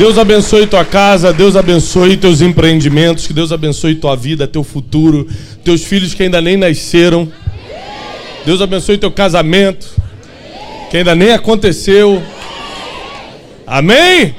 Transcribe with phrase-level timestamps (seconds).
[0.00, 5.28] Deus abençoe tua casa, Deus abençoe teus empreendimentos, que Deus abençoe tua vida, teu futuro,
[5.62, 7.30] teus filhos que ainda nem nasceram.
[8.46, 9.94] Deus abençoe teu casamento,
[10.90, 12.22] que ainda nem aconteceu.
[13.66, 14.34] Amém?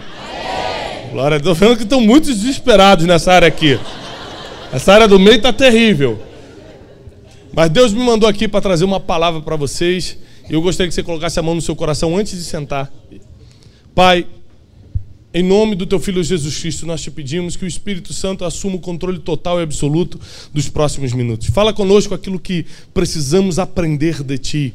[1.11, 1.55] Glória a Deus.
[1.59, 3.79] Vendo que estão muito desesperados nessa área aqui.
[4.73, 6.19] Essa área do meio está terrível.
[7.53, 10.17] Mas Deus me mandou aqui para trazer uma palavra para vocês.
[10.49, 12.91] E eu gostaria que você colocasse a mão no seu coração antes de sentar.
[13.93, 14.25] Pai,
[15.33, 18.75] em nome do teu filho Jesus Cristo, nós te pedimos que o Espírito Santo assuma
[18.75, 20.19] o controle total e absoluto
[20.53, 21.47] dos próximos minutos.
[21.47, 24.73] Fala conosco aquilo que precisamos aprender de ti.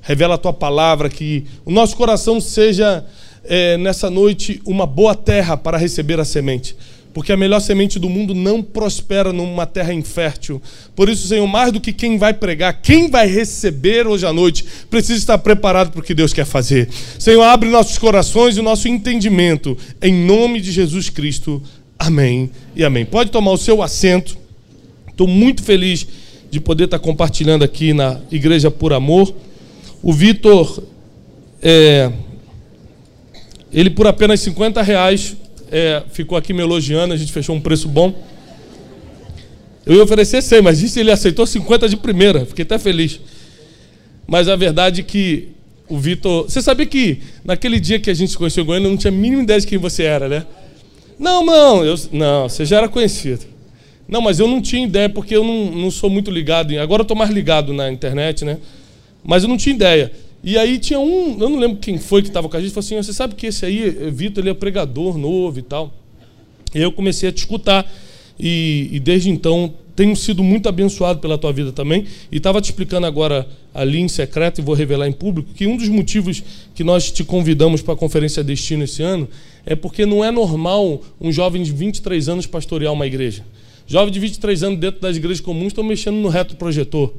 [0.00, 3.04] Revela a tua palavra, que o nosso coração seja
[3.44, 6.74] é, nessa noite uma boa terra para receber a semente
[7.12, 10.62] porque a melhor semente do mundo não prospera numa terra infértil.
[10.94, 14.64] Por isso, Senhor, mais do que quem vai pregar, quem vai receber hoje à noite,
[14.90, 16.88] precisa estar preparado para o que Deus quer fazer.
[17.18, 21.62] Senhor, abre nossos corações e o nosso entendimento, em nome de Jesus Cristo.
[21.98, 23.04] Amém e amém.
[23.04, 24.36] Pode tomar o seu assento.
[25.08, 26.06] Estou muito feliz
[26.50, 29.34] de poder estar compartilhando aqui na Igreja por Amor.
[30.02, 30.82] O Vitor,
[31.60, 32.12] é,
[33.72, 35.36] ele por apenas 50 reais
[35.70, 38.14] é, ficou aqui me elogiando, a gente fechou um preço bom.
[39.84, 43.20] Eu ia oferecer 100, mas disse ele aceitou 50 de primeira, fiquei até feliz.
[44.26, 45.48] Mas a verdade é que
[45.88, 46.44] o Vitor.
[46.44, 49.10] Você sabia que naquele dia que a gente se conheceu em Goiânia, eu não tinha
[49.10, 50.44] a mínima ideia de quem você era, né?
[51.18, 53.44] Não, não, eu, não, você já era conhecido.
[54.06, 56.72] Não, mas eu não tinha ideia, porque eu não, não sou muito ligado.
[56.72, 58.58] Em, agora eu estou mais ligado na internet, né?
[59.24, 60.12] Mas eu não tinha ideia.
[60.42, 62.84] E aí tinha um, eu não lembro quem foi que estava com a gente, falou
[62.84, 65.92] assim: você sabe que esse aí, Vitor, ele é pregador novo e tal.
[66.74, 67.90] E eu comecei a te escutar.
[68.38, 72.06] E, e desde então tenho sido muito abençoado pela tua vida também.
[72.30, 75.76] E estava te explicando agora ali em secreto, e vou revelar em público, que um
[75.76, 76.42] dos motivos
[76.74, 79.28] que nós te convidamos para a Conferência Destino esse ano
[79.66, 83.44] é porque não é normal um jovem de 23 anos pastorear uma igreja.
[83.88, 87.12] Jovem de 23 anos dentro das igrejas comuns estão mexendo no reto projetor.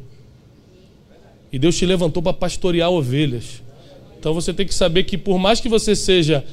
[1.51, 3.61] E Deus te levantou para pastorear ovelhas.
[4.19, 6.43] Então você tem que saber que, por mais que você seja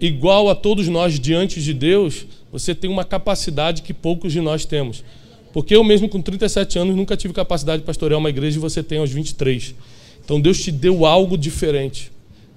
[0.00, 4.64] igual a todos nós diante de Deus, você tem uma capacidade que poucos de nós
[4.64, 5.04] temos.
[5.52, 8.82] Porque eu mesmo com 37 anos nunca tive capacidade de pastorear uma igreja e você
[8.82, 9.74] tem aos 23.
[10.24, 12.10] Então Deus te deu algo diferente.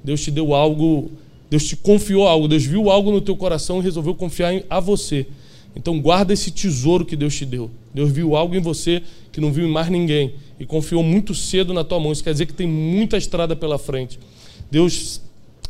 [0.04, 1.12] Deus te deu algo,
[1.50, 4.80] Deus te confiou algo, Deus viu algo no teu coração e resolveu confiar em, a
[4.80, 5.28] você.
[5.76, 7.70] Então guarda esse tesouro que Deus te deu.
[7.94, 11.74] Deus viu algo em você que não viu em mais ninguém e confiou muito cedo
[11.74, 12.12] na tua mão.
[12.12, 14.20] Isso quer dizer que tem muita estrada pela frente.
[14.72, 15.22] Deus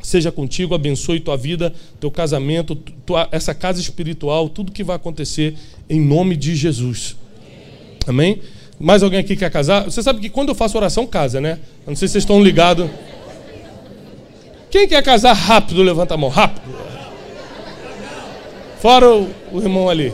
[0.02, 5.56] seja contigo, abençoe tua vida, teu casamento, tua, essa casa espiritual, tudo que vai acontecer
[5.90, 7.16] em nome de Jesus.
[8.06, 8.42] Amém?
[8.80, 9.86] Mais alguém aqui quer casar?
[9.86, 11.60] Você sabe que quando eu faço oração, casa, né?
[11.86, 12.90] Eu não sei se vocês estão ligados.
[14.70, 16.68] Quem quer casar rápido, levanta a mão, rápido.
[18.80, 20.14] Fora o, o irmão ali.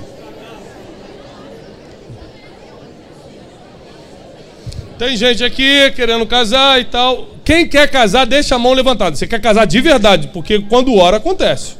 [5.03, 7.27] Tem gente aqui querendo casar e tal.
[7.43, 9.13] Quem quer casar, deixa a mão levantada.
[9.13, 11.75] Você quer casar de verdade, porque quando ora acontece.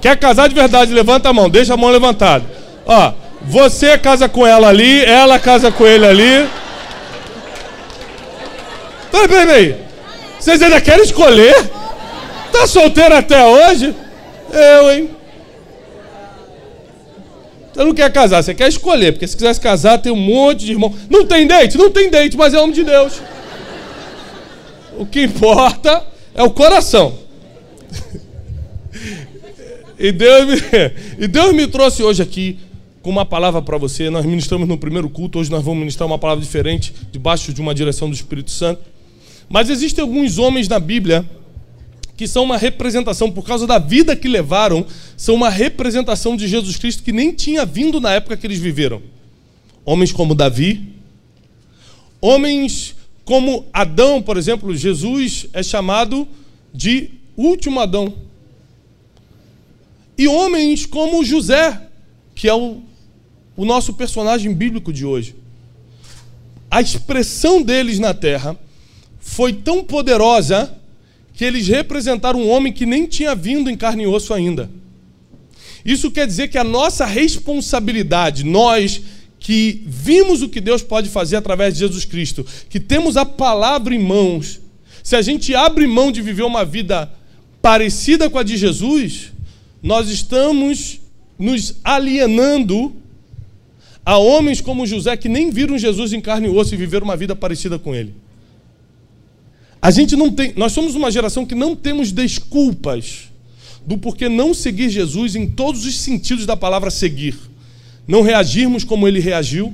[0.00, 2.44] Quer casar de verdade, levanta a mão, deixa a mão levantada.
[2.86, 6.48] Ó, você casa com ela ali, ela casa com ele ali.
[9.10, 9.76] Peraí, peraí, peraí.
[10.38, 11.68] Vocês ainda querem escolher?
[12.52, 13.92] Tá solteiro até hoje?
[14.52, 15.10] Eu, hein?
[17.78, 20.72] Você não quer casar, você quer escolher, porque se quisesse casar, tem um monte de
[20.72, 20.92] irmão.
[21.08, 21.78] Não tem dente?
[21.78, 23.22] Não tem dente, mas é homem de Deus.
[24.98, 26.04] O que importa
[26.34, 27.16] é o coração.
[30.00, 30.60] E Deus me,
[31.18, 32.56] e Deus me trouxe hoje aqui
[33.02, 34.08] com uma palavra para você.
[34.08, 37.74] Nós ministramos no primeiro culto, hoje nós vamos ministrar uma palavra diferente, debaixo de uma
[37.74, 38.80] direção do Espírito Santo.
[39.48, 41.28] Mas existem alguns homens na Bíblia
[42.18, 44.84] que são uma representação, por causa da vida que levaram,
[45.16, 49.00] são uma representação de Jesus Cristo que nem tinha vindo na época que eles viveram.
[49.86, 50.92] Homens como Davi,
[52.20, 52.94] homens
[53.24, 56.28] como Adão, por exemplo, Jesus é chamado
[56.74, 58.12] de último Adão.
[60.18, 61.80] E homens como José,
[62.34, 62.82] que é o
[63.58, 65.34] o nosso personagem bíblico de hoje.
[66.70, 68.56] A expressão deles na terra
[69.18, 70.72] foi tão poderosa
[71.38, 74.68] que eles representaram um homem que nem tinha vindo em carne e osso ainda.
[75.84, 79.00] Isso quer dizer que a nossa responsabilidade, nós
[79.38, 83.94] que vimos o que Deus pode fazer através de Jesus Cristo, que temos a palavra
[83.94, 84.60] em mãos,
[85.00, 87.08] se a gente abre mão de viver uma vida
[87.62, 89.30] parecida com a de Jesus,
[89.80, 91.00] nós estamos
[91.38, 92.96] nos alienando
[94.04, 97.16] a homens como José que nem viram Jesus em carne e osso e viveram uma
[97.16, 98.12] vida parecida com ele.
[99.80, 103.28] A gente não tem, nós somos uma geração que não temos desculpas
[103.86, 107.36] do porquê não seguir Jesus em todos os sentidos da palavra seguir.
[108.06, 109.72] Não reagirmos como ele reagiu.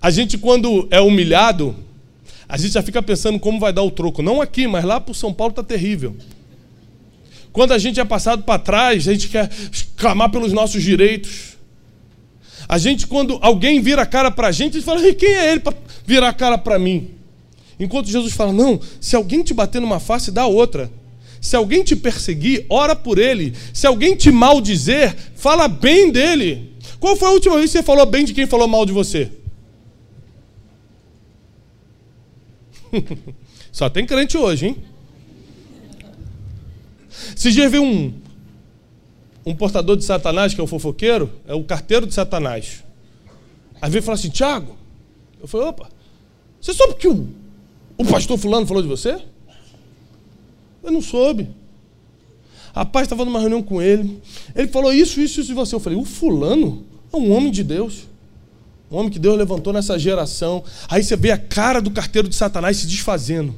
[0.00, 1.74] A gente quando é humilhado,
[2.48, 4.22] a gente já fica pensando como vai dar o troco.
[4.22, 6.16] Não aqui, mas lá para São Paulo está terrível.
[7.52, 9.50] Quando a gente é passado para trás, a gente quer
[9.96, 11.56] clamar pelos nossos direitos.
[12.68, 15.52] A gente, quando alguém vira a cara para a gente, a gente fala: quem é
[15.52, 17.19] ele para virar a cara para mim?
[17.80, 20.92] Enquanto Jesus fala: não, se alguém te bater numa face, dá outra.
[21.40, 23.54] Se alguém te perseguir, ora por ele.
[23.72, 26.74] Se alguém te maldizer, fala bem dele.
[27.00, 29.32] Qual foi a última vez que você falou bem de quem falou mal de você?
[33.72, 34.76] Só tem crente hoje, hein?
[37.34, 38.12] Se já viu um,
[39.46, 42.84] um portador de Satanás, que é o fofoqueiro, é o carteiro de Satanás.
[43.80, 44.76] Aí vem e fala assim: Tiago,
[45.40, 45.88] eu falei: opa,
[46.60, 47.39] você soube que o,
[48.00, 49.20] o pastor Fulano falou de você?
[50.82, 51.50] Eu não soube.
[52.74, 54.22] Rapaz, estava numa reunião com ele.
[54.56, 55.74] Ele falou isso, isso, isso de você.
[55.74, 56.82] Eu falei, o fulano
[57.12, 58.08] é um homem de Deus.
[58.90, 60.64] Um homem que Deus levantou nessa geração.
[60.88, 63.54] Aí você vê a cara do carteiro de Satanás se desfazendo.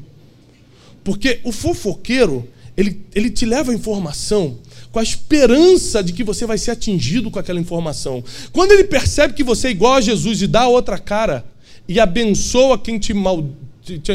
[1.05, 4.59] Porque o fofoqueiro, ele, ele te leva a informação
[4.91, 8.25] com a esperança de que você vai ser atingido com aquela informação.
[8.53, 11.45] Quando ele percebe que você é igual a Jesus e dá outra cara
[11.89, 13.47] e abençoa quem te mal,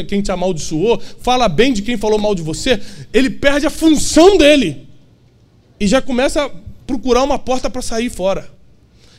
[0.06, 2.80] quem te amaldiçoou, fala bem de quem falou mal de você,
[3.12, 4.88] ele perde a função dele
[5.78, 6.50] e já começa a
[6.86, 8.58] procurar uma porta para sair fora.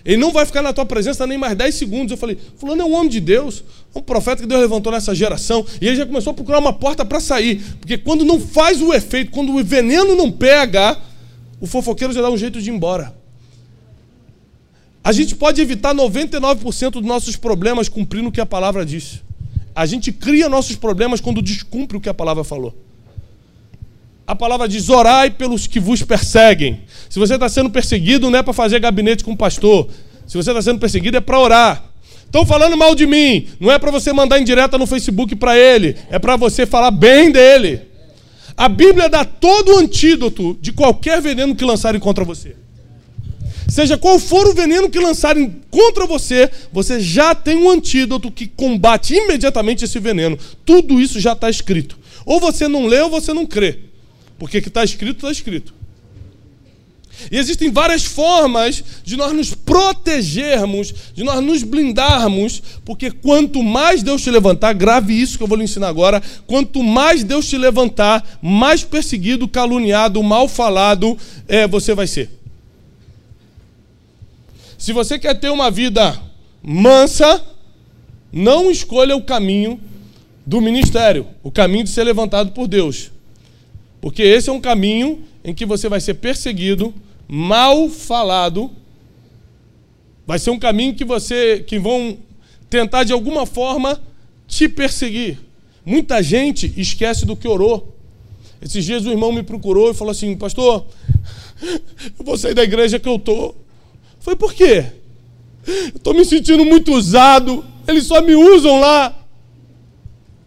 [0.04, 2.12] Ele não vai ficar na tua presença nem mais 10 segundos.
[2.12, 3.64] Eu falei, fulano é um homem de Deus,
[3.94, 5.66] um profeta que Deus levantou nessa geração.
[5.82, 7.62] E ele já começou a procurar uma porta para sair.
[7.80, 10.98] Porque quando não faz o efeito, quando o veneno não pega,
[11.60, 13.14] o fofoqueiro já dá um jeito de ir embora.
[15.04, 19.22] A gente pode evitar 99% dos nossos problemas cumprindo o que a palavra diz.
[19.80, 22.76] A gente cria nossos problemas quando descumpre o que a palavra falou.
[24.28, 26.82] A palavra diz: orai pelos que vos perseguem.
[27.10, 29.88] Se você está sendo perseguido, não é para fazer gabinete com o pastor.
[30.28, 31.86] Se você está sendo perseguido, é para orar.
[32.26, 33.48] Estão falando mal de mim.
[33.58, 35.96] Não é para você mandar em direta no Facebook para ele.
[36.10, 37.84] É para você falar bem dele.
[38.58, 42.54] A Bíblia dá todo o antídoto de qualquer veneno que lançarem contra você.
[43.70, 48.48] Seja qual for o veneno que lançarem contra você, você já tem um antídoto que
[48.48, 50.38] combate imediatamente esse veneno.
[50.66, 51.98] Tudo isso já está escrito.
[52.26, 53.80] Ou você não lê ou você não crê.
[54.38, 55.74] Porque o que está escrito, está escrito.
[57.32, 64.02] E existem várias formas de nós nos protegermos, de nós nos blindarmos, porque quanto mais
[64.02, 67.58] Deus te levantar, grave isso que eu vou lhe ensinar agora, quanto mais Deus te
[67.58, 71.18] levantar, mais perseguido, caluniado, mal falado
[71.48, 72.39] é, você vai ser.
[74.80, 76.18] Se você quer ter uma vida
[76.64, 77.44] mansa,
[78.32, 79.78] não escolha o caminho
[80.46, 83.12] do ministério, o caminho de ser levantado por Deus.
[84.00, 86.94] Porque esse é um caminho em que você vai ser perseguido,
[87.28, 88.72] mal falado.
[90.26, 92.18] Vai ser um caminho que você que vão
[92.70, 94.02] tentar de alguma forma
[94.48, 95.38] te perseguir.
[95.86, 97.98] Muita gente esquece do que orou.
[98.62, 100.86] Esses dias o irmão me procurou e falou assim: "Pastor,
[102.18, 103.54] eu vou sair da igreja que eu tô".
[104.20, 104.86] Foi por quê?
[105.96, 107.66] Estou me sentindo muito usado.
[107.88, 109.16] Eles só me usam lá.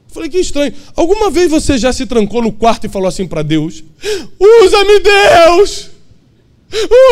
[0.08, 0.74] Falei, que estranho.
[0.94, 3.82] Alguma vez você já se trancou no quarto e falou assim para Deus:
[4.38, 5.90] Usa-me, Deus!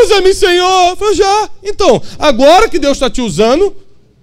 [0.05, 0.97] Usa-me, Senhor!
[0.97, 1.51] falei, já.
[1.63, 3.75] Então, agora que Deus está te usando,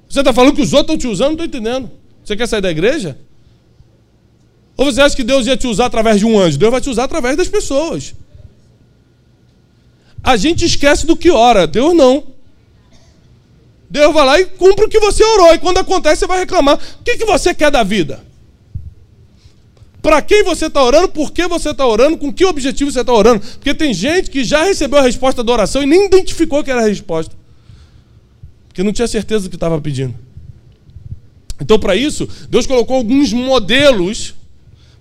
[0.08, 1.38] você está falando que os outros estão te usando?
[1.38, 1.92] Não estou entendendo.
[2.24, 3.18] Você quer sair da igreja?
[4.76, 6.58] Ou você acha que Deus ia te usar através de um anjo?
[6.58, 8.14] Deus vai te usar através das pessoas.
[10.24, 12.24] A gente esquece do que ora, Deus não.
[13.90, 15.54] Deus vai lá e cumpre o que você orou.
[15.54, 16.76] E quando acontece, você vai reclamar.
[17.00, 18.28] O que, que você quer da vida?
[20.08, 23.12] para quem você está orando, por que você está orando, com que objetivo você está
[23.12, 23.42] orando.
[23.42, 26.82] Porque tem gente que já recebeu a resposta da oração e nem identificou que era
[26.82, 27.36] a resposta.
[28.70, 30.16] Porque não tinha certeza do que estava pedindo.
[31.60, 34.34] Então, para isso, Deus colocou alguns modelos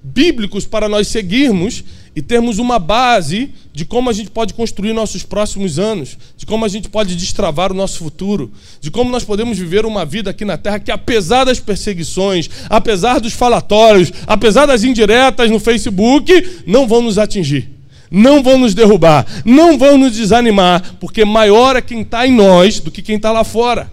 [0.03, 1.85] bíblicos para nós seguirmos
[2.17, 6.65] e termos uma base de como a gente pode construir nossos próximos anos, de como
[6.65, 10.43] a gente pode destravar o nosso futuro, de como nós podemos viver uma vida aqui
[10.43, 16.89] na terra que, apesar das perseguições, apesar dos falatórios, apesar das indiretas no Facebook, não
[16.89, 17.69] vão nos atingir,
[18.11, 22.81] não vão nos derrubar, não vão nos desanimar, porque maior é quem está em nós
[22.81, 23.93] do que quem está lá fora.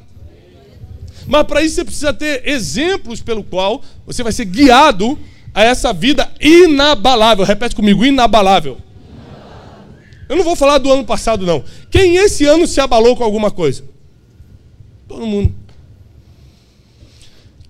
[1.27, 5.20] Mas para isso você precisa ter exemplos pelo qual você vai ser guiado
[5.53, 7.45] a essa vida inabalável.
[7.45, 8.77] Repete comigo, inabalável.
[10.27, 11.63] Eu não vou falar do ano passado, não.
[11.91, 13.83] Quem esse ano se abalou com alguma coisa?
[15.07, 15.53] Todo mundo.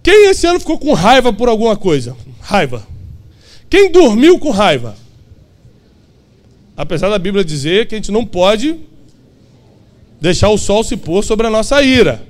[0.01, 2.15] Quem esse ano ficou com raiva por alguma coisa?
[2.41, 2.85] Raiva.
[3.69, 4.95] Quem dormiu com raiva?
[6.75, 8.79] Apesar da Bíblia dizer que a gente não pode
[10.21, 12.25] deixar o sol se pôr sobre a nossa ira.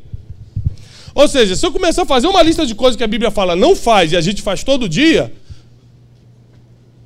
[1.13, 3.55] Ou seja, se eu começar a fazer uma lista de coisas que a Bíblia fala
[3.55, 5.31] não faz e a gente faz todo dia,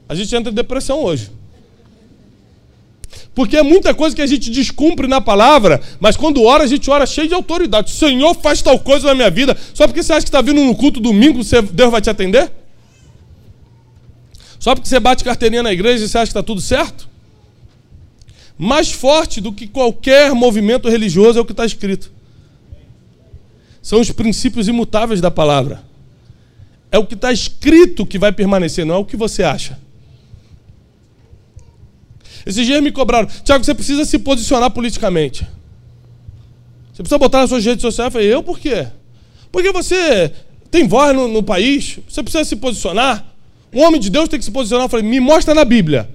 [0.07, 1.31] a gente entra em depressão hoje.
[3.33, 6.89] Porque é muita coisa que a gente descumpre na palavra, mas quando ora, a gente
[6.89, 7.91] ora cheio de autoridade.
[7.91, 9.55] Senhor, faz tal coisa na minha vida.
[9.73, 12.51] Só porque você acha que está vindo no culto domingo, Deus vai te atender?
[14.57, 17.07] Só porque você bate carteirinha na igreja e você acha que está tudo certo?
[18.57, 22.11] Mais forte do que qualquer movimento religioso é o que está escrito.
[23.83, 25.83] São os princípios imutáveis da palavra.
[26.91, 29.77] É o que está escrito que vai permanecer, não é o que você acha.
[32.47, 35.45] Esses dias me cobraram, Tiago, você precisa se posicionar politicamente.
[36.93, 38.07] Você precisa botar nas suas redes sociais.
[38.07, 38.87] Eu falei, eu por quê?
[39.51, 40.31] Porque você
[40.71, 43.25] tem voz no, no país, você precisa se posicionar.
[43.73, 44.85] Um homem de Deus tem que se posicionar.
[44.85, 46.09] Eu falei, me mostra na Bíblia.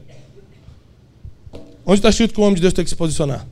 [1.84, 3.46] Onde está escrito que o homem de Deus tem que se posicionar?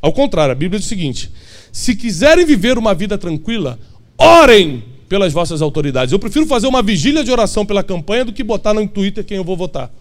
[0.00, 1.30] Ao contrário, a Bíblia diz o seguinte:
[1.70, 3.78] se quiserem viver uma vida tranquila,
[4.18, 6.10] orem pelas vossas autoridades.
[6.10, 9.36] Eu prefiro fazer uma vigília de oração pela campanha do que botar no Twitter quem
[9.36, 9.92] eu vou votar.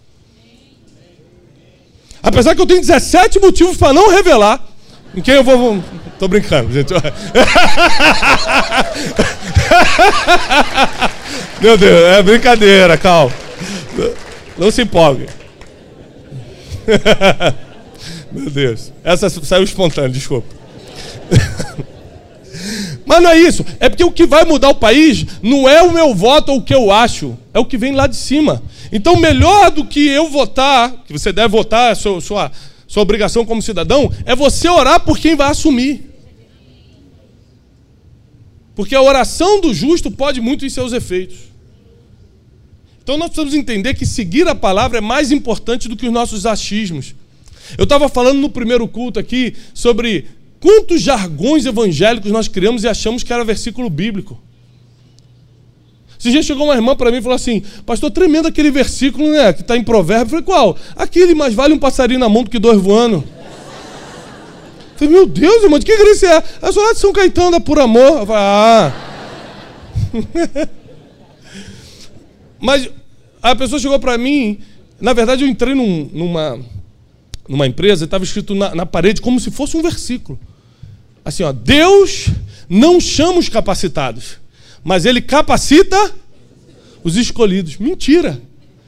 [2.23, 4.63] Apesar que eu tenho 17 motivos para não revelar
[5.15, 5.83] em quem eu vou.
[6.19, 6.93] Tô brincando, gente.
[11.59, 13.31] Meu Deus, é brincadeira, calma.
[14.57, 15.27] Não se empolgue.
[18.31, 18.93] Meu Deus.
[19.03, 20.47] Essa saiu espontânea, desculpa.
[23.05, 23.65] Mas não é isso.
[23.79, 26.63] É porque o que vai mudar o país não é o meu voto ou o
[26.63, 27.37] que eu acho.
[27.53, 28.61] É o que vem lá de cima.
[28.91, 32.51] Então, melhor do que eu votar, que você deve votar, sua, sua,
[32.87, 36.11] sua obrigação como cidadão, é você orar por quem vai assumir.
[38.75, 41.37] Porque a oração do justo pode muito em seus efeitos.
[43.03, 46.45] Então nós precisamos entender que seguir a palavra é mais importante do que os nossos
[46.45, 47.15] achismos.
[47.77, 50.25] Eu estava falando no primeiro culto aqui sobre
[50.59, 54.41] quantos jargões evangélicos nós criamos e achamos que era versículo bíblico.
[56.21, 59.51] Esse dia chegou uma irmã para mim e falou assim: Pastor, tremendo aquele versículo, né?
[59.53, 60.25] Que está em Provérbio.
[60.25, 60.77] Eu falei: Qual?
[60.95, 63.15] Aquele, mais vale um passarinho na mão do que dois voando.
[63.15, 66.43] Eu falei: Meu Deus, irmão, de que igreja é?
[66.61, 68.19] A sou de São Caetano, é por amor.
[68.19, 68.93] Eu falei: Ah.
[72.61, 72.87] Mas
[73.41, 74.59] a pessoa chegou para mim.
[74.99, 76.59] Na verdade, eu entrei num, numa,
[77.49, 80.39] numa empresa e estava escrito na, na parede como se fosse um versículo.
[81.25, 82.27] Assim, ó, Deus
[82.69, 84.40] não chama os capacitados
[84.83, 86.13] mas ele capacita
[87.03, 87.77] os escolhidos.
[87.77, 88.41] Mentira.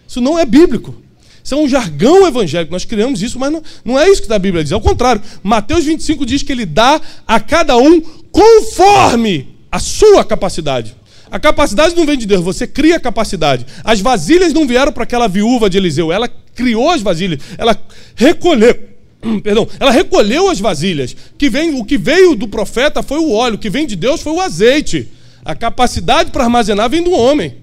[0.07, 0.95] Isso não é bíblico.
[1.43, 2.71] Isso é um jargão evangélico.
[2.71, 4.71] Nós criamos isso, mas não, não é isso que a Bíblia diz.
[4.71, 7.99] Ao contrário, Mateus 25 diz que ele dá a cada um
[8.31, 10.95] conforme a sua capacidade.
[11.29, 13.65] A capacidade não vem de Deus, você cria a capacidade.
[13.83, 17.75] As vasilhas não vieram para aquela viúva de Eliseu, ela criou as vasilhas, ela
[18.15, 18.79] recolheu,
[19.41, 21.15] perdão, ela recolheu as vasilhas.
[21.35, 24.21] Que vem, o que veio do profeta foi o óleo, o que vem de Deus
[24.21, 25.09] foi o azeite.
[25.45, 27.57] A capacidade para armazenar vem do homem.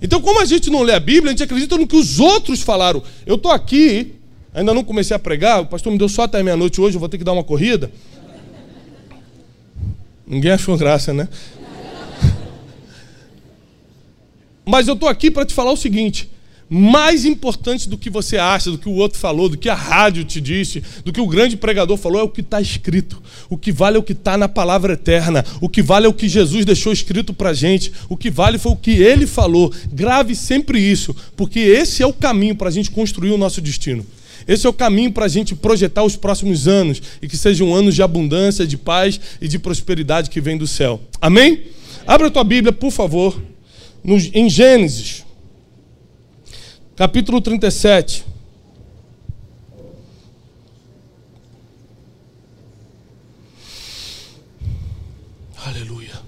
[0.00, 2.60] Então, como a gente não lê a Bíblia, a gente acredita no que os outros
[2.60, 3.00] falaram.
[3.24, 4.16] Eu estou aqui,
[4.52, 7.08] ainda não comecei a pregar, o pastor me deu só até meia-noite hoje, eu vou
[7.08, 7.90] ter que dar uma corrida.
[10.26, 11.28] Ninguém achou graça, né?
[14.66, 16.31] Mas eu estou aqui para te falar o seguinte:
[16.74, 20.24] mais importante do que você acha, do que o outro falou, do que a rádio
[20.24, 23.22] te disse, do que o grande pregador falou, é o que está escrito.
[23.50, 25.44] O que vale é o que está na palavra eterna.
[25.60, 27.92] O que vale é o que Jesus deixou escrito para a gente.
[28.08, 29.70] O que vale foi o que ele falou.
[29.92, 34.06] Grave sempre isso, porque esse é o caminho para a gente construir o nosso destino.
[34.48, 37.94] Esse é o caminho para a gente projetar os próximos anos e que sejam anos
[37.94, 41.02] de abundância, de paz e de prosperidade que vem do céu.
[41.20, 41.64] Amém?
[42.06, 43.38] Abra a tua Bíblia, por favor,
[44.32, 45.21] em Gênesis
[46.96, 48.24] capítulo 37.
[55.64, 56.20] Aleluia.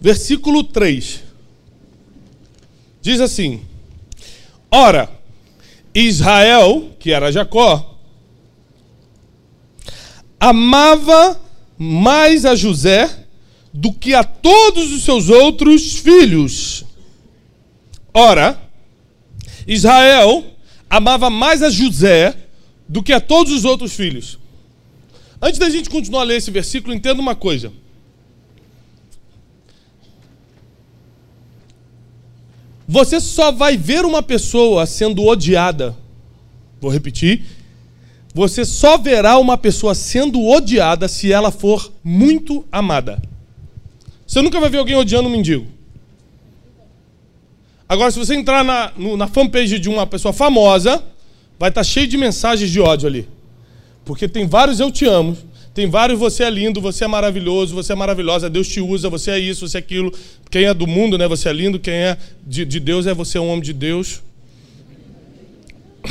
[0.00, 1.22] Versículo 3.
[3.02, 3.62] Diz assim:
[4.70, 5.17] Ora,
[6.00, 7.98] Israel, que era Jacó,
[10.38, 11.40] amava
[11.76, 13.26] mais a José
[13.72, 16.84] do que a todos os seus outros filhos.
[18.12, 18.60] Ora,
[19.66, 20.44] Israel
[20.88, 22.34] amava mais a José
[22.88, 24.38] do que a todos os outros filhos.
[25.40, 27.72] Antes da gente continuar a ler esse versículo, entenda uma coisa.
[32.88, 35.94] Você só vai ver uma pessoa sendo odiada.
[36.80, 37.42] Vou repetir.
[38.34, 43.20] Você só verá uma pessoa sendo odiada se ela for muito amada.
[44.26, 45.66] Você nunca vai ver alguém odiando um mendigo.
[47.86, 51.02] Agora, se você entrar na, no, na fanpage de uma pessoa famosa,
[51.58, 53.28] vai estar cheio de mensagens de ódio ali.
[54.04, 55.36] Porque tem vários eu te amo,
[55.78, 59.30] tem vários você é lindo, você é maravilhoso, você é maravilhosa, Deus te usa, você
[59.30, 60.12] é isso, você é aquilo.
[60.50, 61.28] Quem é do mundo, né?
[61.28, 64.20] Você é lindo, quem é de, de Deus é você é um homem de Deus.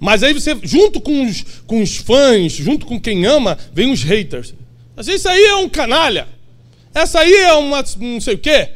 [0.00, 4.02] Mas aí você, junto com os, com os fãs, junto com quem ama, vem os
[4.02, 4.54] haters.
[4.96, 6.26] Mas isso aí é um canalha.
[6.94, 8.70] Essa aí é uma não sei o quê.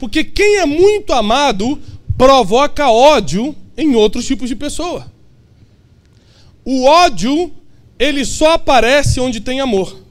[0.00, 1.80] Porque quem é muito amado
[2.18, 5.13] provoca ódio em outros tipos de pessoa.
[6.64, 7.52] O ódio,
[7.98, 10.02] ele só aparece onde tem amor.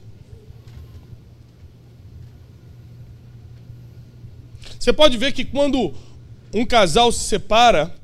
[4.78, 5.94] Você pode ver que quando
[6.52, 7.94] um casal se separa,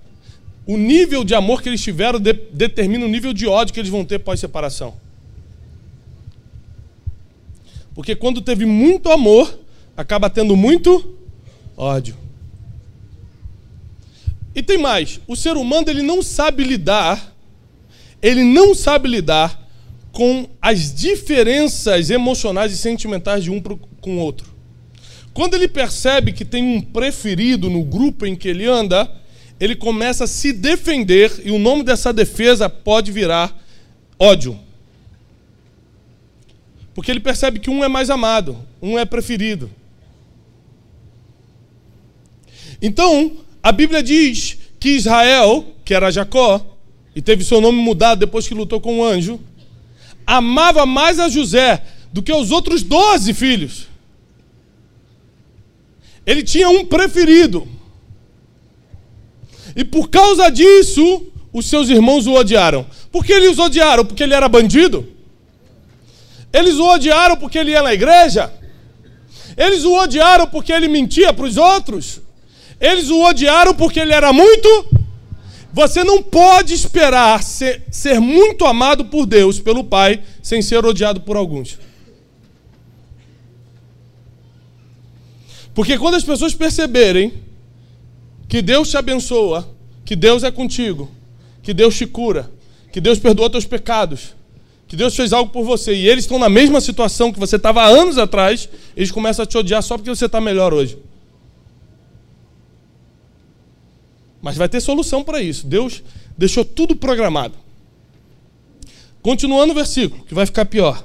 [0.67, 3.91] o nível de amor que eles tiveram de, determina o nível de ódio que eles
[3.91, 4.95] vão ter pós-separação.
[7.95, 9.59] Porque quando teve muito amor,
[9.97, 11.17] acaba tendo muito
[11.77, 12.17] ódio.
[14.55, 17.35] E tem mais, o ser humano ele não sabe lidar
[18.23, 19.59] ele não sabe lidar
[20.13, 24.51] com as diferenças emocionais e sentimentais de um com o outro.
[25.33, 29.11] Quando ele percebe que tem um preferido no grupo em que ele anda,
[29.59, 33.57] ele começa a se defender e o nome dessa defesa pode virar
[34.19, 34.59] ódio.
[36.95, 39.71] Porque ele percebe que um é mais amado, um é preferido.
[42.83, 46.70] Então, a Bíblia diz que Israel, que era Jacó,
[47.21, 49.39] e teve seu nome mudado depois que lutou com o um anjo,
[50.27, 53.89] amava mais a José do que os outros doze filhos.
[56.25, 57.69] Ele tinha um preferido.
[59.77, 62.87] E por causa disso, os seus irmãos o odiaram.
[63.13, 64.07] Por que eles o odiaram?
[64.07, 65.07] Porque ele era bandido?
[66.51, 68.51] Eles o odiaram porque ele ia na igreja?
[69.59, 72.23] Eles o odiaram porque ele mentia para os outros?
[72.81, 75.00] Eles o odiaram porque ele era muito
[75.73, 81.21] você não pode esperar ser, ser muito amado por Deus, pelo Pai, sem ser odiado
[81.21, 81.79] por alguns.
[85.75, 87.33] Porque quando as pessoas perceberem
[88.49, 89.69] que Deus te abençoa,
[90.05, 91.09] que Deus é contigo,
[91.63, 92.51] que Deus te cura,
[92.93, 94.35] que Deus perdoa teus pecados,
[94.89, 97.85] que Deus fez algo por você e eles estão na mesma situação que você estava
[97.85, 100.99] anos atrás, eles começam a te odiar só porque você está melhor hoje.
[104.43, 105.67] Mas vai ter solução para isso.
[105.67, 106.03] Deus
[106.37, 107.55] deixou tudo programado.
[109.23, 111.05] Continuando o versículo, que vai ficar pior.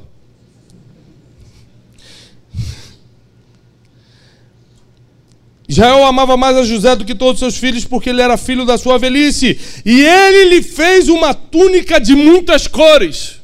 [5.68, 8.66] Israel amava mais a José do que todos os seus filhos, porque ele era filho
[8.66, 9.60] da sua velhice.
[9.84, 13.42] E ele lhe fez uma túnica de muitas cores.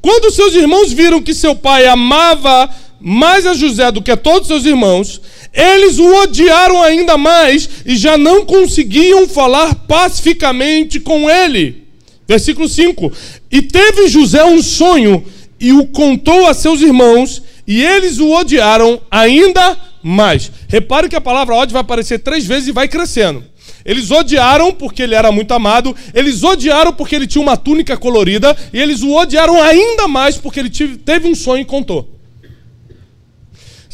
[0.00, 4.48] Quando seus irmãos viram que seu pai amava mais a José do que a todos
[4.48, 5.20] seus irmãos,
[5.52, 11.84] eles o odiaram ainda mais e já não conseguiam falar pacificamente com ele.
[12.28, 13.12] Versículo 5:
[13.50, 15.24] E teve José um sonho
[15.58, 20.50] e o contou a seus irmãos, e eles o odiaram ainda mais.
[20.68, 23.44] Repare que a palavra ódio vai aparecer três vezes e vai crescendo.
[23.84, 28.56] Eles odiaram porque ele era muito amado, eles odiaram porque ele tinha uma túnica colorida,
[28.72, 32.19] e eles o odiaram ainda mais porque ele teve um sonho e contou.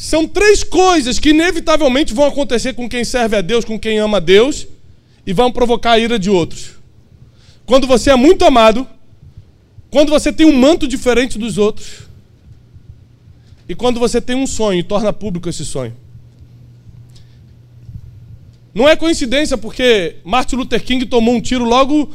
[0.07, 4.19] São três coisas que inevitavelmente vão acontecer com quem serve a Deus, com quem ama
[4.19, 4.65] a Deus,
[5.27, 6.75] e vão provocar a ira de outros.
[7.65, 8.87] Quando você é muito amado,
[9.91, 12.03] quando você tem um manto diferente dos outros,
[13.69, 15.93] e quando você tem um sonho e torna público esse sonho.
[18.73, 22.13] Não é coincidência porque Martin Luther King tomou um tiro logo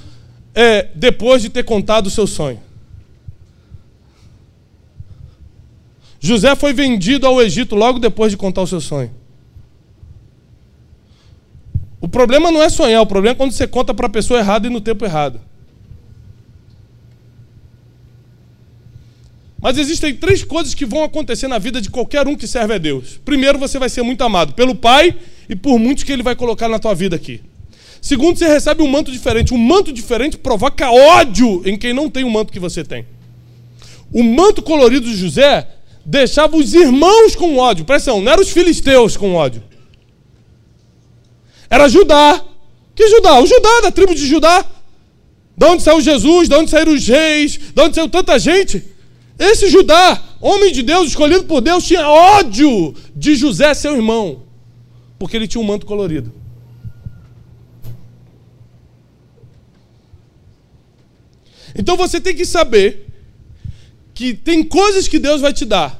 [0.55, 2.61] é, depois de ter contado o seu sonho.
[6.23, 9.11] José foi vendido ao Egito logo depois de contar o seu sonho.
[11.99, 14.67] O problema não é sonhar, o problema é quando você conta para a pessoa errada
[14.67, 15.41] e no tempo errado.
[19.59, 22.77] Mas existem três coisas que vão acontecer na vida de qualquer um que serve a
[22.77, 23.19] Deus.
[23.25, 25.15] Primeiro, você vai ser muito amado pelo Pai
[25.49, 27.41] e por muitos que Ele vai colocar na tua vida aqui.
[27.99, 29.53] Segundo, você recebe um manto diferente.
[29.53, 33.05] Um manto diferente provoca ódio em quem não tem o manto que você tem.
[34.11, 35.67] O manto colorido de José
[36.05, 37.83] deixava os irmãos com ódio.
[37.83, 39.63] Atenção, não eram os filisteus com ódio.
[41.69, 42.43] Era Judá.
[42.93, 43.39] Que Judá?
[43.39, 44.65] O Judá, da tribo de Judá.
[45.55, 48.83] De onde saiu Jesus, de onde saíram os reis, de onde saiu tanta gente.
[49.37, 54.43] Esse Judá, homem de Deus, escolhido por Deus, tinha ódio de José, seu irmão,
[55.17, 56.33] porque ele tinha um manto colorido.
[61.75, 63.10] Então você tem que saber
[64.21, 65.99] que tem coisas que Deus vai te dar,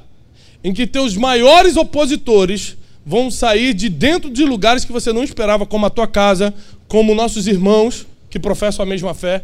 [0.63, 5.65] em que teus maiores opositores vão sair de dentro de lugares que você não esperava,
[5.65, 6.53] como a tua casa,
[6.87, 9.43] como nossos irmãos que professam a mesma fé.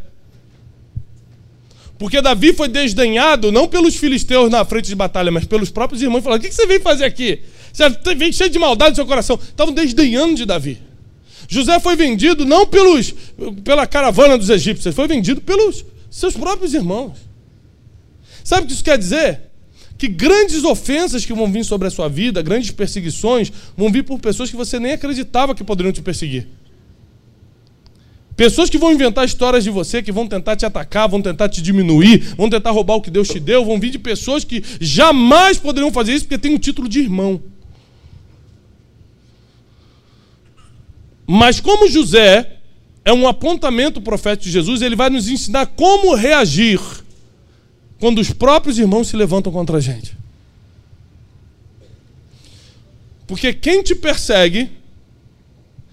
[1.98, 6.24] Porque Davi foi desdenhado não pelos filisteus na frente de batalha, mas pelos próprios irmãos.
[6.24, 7.40] Falaram: O que você veio fazer aqui?
[7.74, 9.40] Você vem cheio de maldade no seu coração.
[9.42, 10.78] Estavam desdenhando de Davi.
[11.48, 13.16] José foi vendido não pelos,
[13.64, 17.27] pela caravana dos egípcios, foi vendido pelos seus próprios irmãos.
[18.48, 19.42] Sabe o que isso quer dizer?
[19.98, 24.22] Que grandes ofensas que vão vir sobre a sua vida, grandes perseguições, vão vir por
[24.22, 26.48] pessoas que você nem acreditava que poderiam te perseguir.
[28.38, 31.62] Pessoas que vão inventar histórias de você, que vão tentar te atacar, vão tentar te
[31.62, 35.58] diminuir, vão tentar roubar o que Deus te deu, vão vir de pessoas que jamais
[35.58, 37.44] poderiam fazer isso porque tem um título de irmão.
[41.28, 42.60] Mas como José
[43.04, 46.80] é um apontamento profético de Jesus, ele vai nos ensinar como reagir
[48.00, 50.16] quando os próprios irmãos se levantam contra a gente.
[53.26, 54.72] Porque quem te persegue,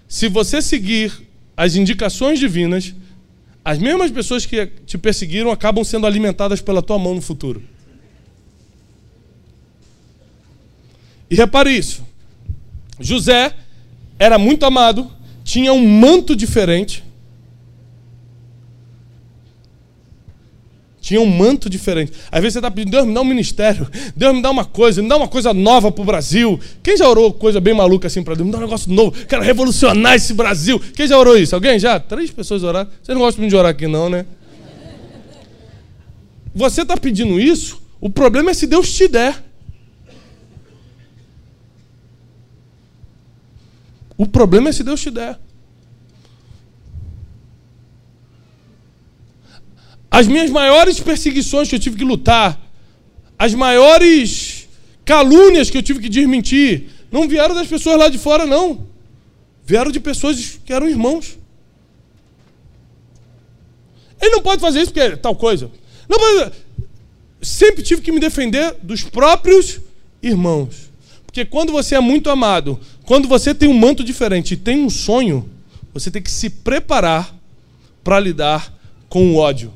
[0.08, 1.12] se você seguir
[1.56, 2.94] as indicações divinas,
[3.64, 7.62] as mesmas pessoas que te perseguiram acabam sendo alimentadas pela tua mão no futuro.
[11.30, 12.04] E repare isso.
[13.00, 13.54] José
[14.18, 15.10] era muito amado,
[15.42, 17.03] tinha um manto diferente,
[21.04, 22.12] Tinha um manto diferente.
[22.32, 23.86] Às vezes você está pedindo, Deus me dá um ministério,
[24.16, 26.58] Deus me dá uma coisa, me dá uma coisa nova para o Brasil.
[26.82, 28.46] Quem já orou coisa bem maluca assim para Deus?
[28.46, 30.80] Me dá um negócio novo, quero revolucionar esse Brasil.
[30.96, 31.54] Quem já orou isso?
[31.54, 32.00] Alguém já?
[32.00, 32.88] Três pessoas oraram.
[33.02, 34.24] Vocês não gostam muito de orar aqui, não, né?
[36.54, 39.44] Você está pedindo isso, o problema é se Deus te der.
[44.16, 45.38] O problema é se Deus te der.
[50.14, 52.56] As minhas maiores perseguições que eu tive que lutar,
[53.36, 54.68] as maiores
[55.04, 58.86] calúnias que eu tive que desmentir, não vieram das pessoas lá de fora, não.
[59.66, 61.36] Vieram de pessoas que eram irmãos.
[64.22, 65.68] Ele não pode fazer isso porque é tal coisa.
[66.08, 66.52] Não pode...
[67.42, 69.80] Sempre tive que me defender dos próprios
[70.22, 70.92] irmãos.
[71.26, 74.90] Porque quando você é muito amado, quando você tem um manto diferente e tem um
[74.90, 75.50] sonho,
[75.92, 77.34] você tem que se preparar
[78.04, 78.72] para lidar
[79.08, 79.72] com o ódio.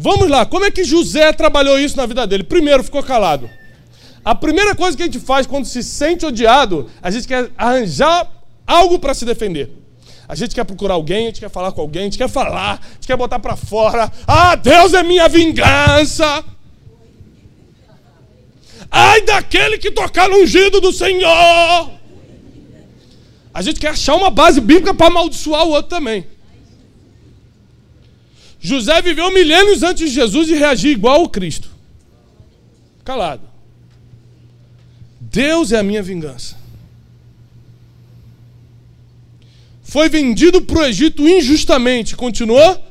[0.00, 2.44] Vamos lá, como é que José trabalhou isso na vida dele?
[2.44, 3.50] Primeiro, ficou calado.
[4.24, 8.30] A primeira coisa que a gente faz quando se sente odiado, a gente quer arranjar
[8.64, 9.72] algo para se defender.
[10.28, 12.74] A gente quer procurar alguém, a gente quer falar com alguém, a gente quer falar,
[12.80, 14.08] a gente quer botar para fora.
[14.24, 16.44] Ah, Deus é minha vingança.
[18.88, 21.90] Ai daquele que tocar no ungido do Senhor.
[23.52, 26.24] A gente quer achar uma base bíblica para amaldiçoar o outro também.
[28.60, 31.70] José viveu milênios antes de Jesus e reagiu igual ao Cristo.
[33.04, 33.42] Calado.
[35.20, 36.56] Deus é a minha vingança.
[39.82, 42.82] Foi vendido para o Egito injustamente, continuou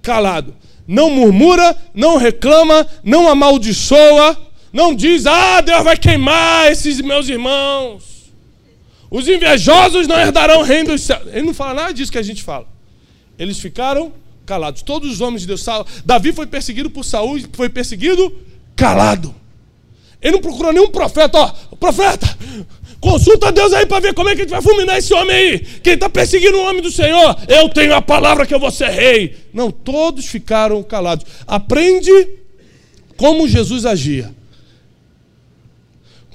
[0.00, 0.56] calado.
[0.86, 4.36] Não murmura, não reclama, não amaldiçoa,
[4.72, 8.32] não diz, ah, Deus vai queimar esses meus irmãos.
[9.10, 11.28] Os invejosos não herdarão o reino dos céus.
[11.32, 12.66] Ele não fala nada disso que a gente fala.
[13.38, 14.12] Eles ficaram
[14.50, 14.82] calados.
[14.82, 15.64] Todos os homens de Deus.
[16.04, 18.36] Davi foi perseguido por Saul, foi perseguido
[18.74, 19.32] calado.
[20.20, 22.26] Ele não procurou nenhum profeta, ó, profeta,
[23.00, 25.58] consulta Deus aí para ver como é que a gente vai fulminar esse homem aí.
[25.60, 28.88] Quem está perseguindo o homem do Senhor, eu tenho a palavra que eu vou ser
[28.88, 29.36] rei.
[29.54, 31.24] Não, todos ficaram calados.
[31.46, 32.10] Aprende
[33.16, 34.34] como Jesus agia.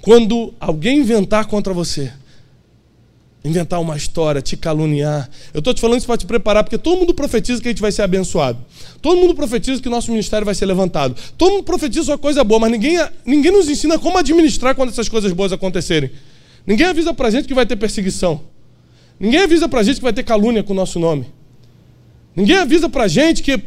[0.01, 2.13] Quando alguém inventar contra você,
[3.45, 5.29] inventar uma história, te caluniar.
[5.53, 7.81] Eu estou te falando isso para te preparar, porque todo mundo profetiza que a gente
[7.81, 8.57] vai ser abençoado.
[9.01, 11.15] Todo mundo profetiza que o nosso ministério vai ser levantado.
[11.37, 15.07] Todo mundo profetiza uma coisa boa, mas ninguém, ninguém nos ensina como administrar quando essas
[15.07, 16.09] coisas boas acontecerem.
[16.65, 18.41] Ninguém avisa para a gente que vai ter perseguição.
[19.19, 21.27] Ninguém avisa para a gente que vai ter calúnia com o nosso nome.
[22.35, 23.57] Ninguém avisa para a gente que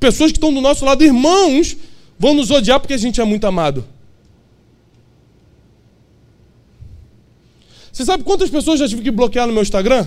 [0.00, 1.76] pessoas que estão do nosso lado, irmãos,
[2.18, 3.84] vão nos odiar porque a gente é muito amado.
[7.96, 10.06] Você sabe quantas pessoas já tive que bloquear no meu Instagram?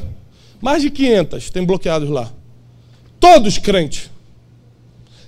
[0.62, 2.32] Mais de 500 tem bloqueados lá.
[3.19, 4.12] Todos crentes.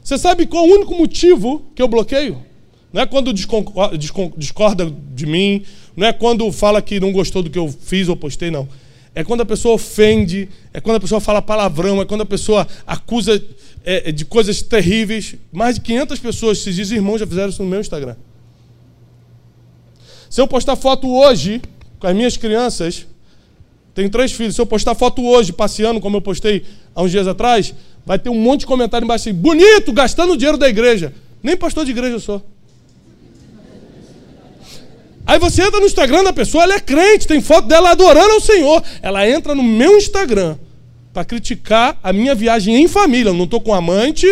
[0.03, 2.45] Você sabe qual o único motivo que eu bloqueio?
[2.93, 5.63] Não é quando discorda de mim,
[5.97, 8.69] não é quando fala que não gostou do que eu fiz ou postei, não.
[9.15, 12.67] É quando a pessoa ofende, é quando a pessoa fala palavrão, é quando a pessoa
[12.85, 13.43] acusa
[13.83, 15.33] é, de coisas terríveis.
[15.51, 18.15] Mais de 500 pessoas, se dizem irmãos, já fizeram isso no meu Instagram.
[20.29, 21.59] Se eu postar foto hoje
[22.01, 23.05] com as minhas crianças,
[23.93, 27.27] tenho três filhos, se eu postar foto hoje, passeando, como eu postei há uns dias
[27.27, 31.13] atrás, vai ter um monte de comentário embaixo assim, bonito, gastando dinheiro da igreja.
[31.43, 32.43] Nem pastor de igreja eu sou.
[35.27, 38.41] Aí você entra no Instagram da pessoa, ela é crente, tem foto dela adorando ao
[38.41, 38.83] Senhor.
[39.03, 40.57] Ela entra no meu Instagram
[41.13, 43.29] para criticar a minha viagem em família.
[43.29, 44.25] Eu não estou com amante,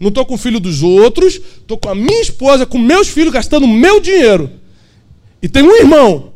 [0.00, 3.68] não estou com filho dos outros, estou com a minha esposa, com meus filhos, gastando
[3.68, 4.50] meu dinheiro.
[5.42, 6.32] E tem um irmão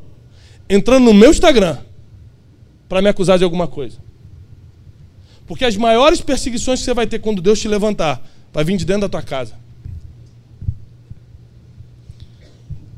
[0.68, 1.78] entrando no meu Instagram
[2.88, 3.98] para me acusar de alguma coisa.
[5.46, 8.84] Porque as maiores perseguições que você vai ter quando Deus te levantar, vai vir de
[8.84, 9.54] dentro da tua casa.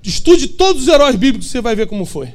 [0.03, 2.33] Estude todos os heróis bíblicos e você vai ver como foi.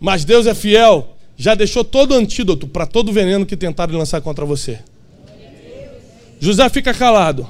[0.00, 4.20] Mas Deus é fiel, já deixou todo antídoto para todo o veneno que tentaram lançar
[4.20, 4.80] contra você.
[6.40, 7.48] José fica calado.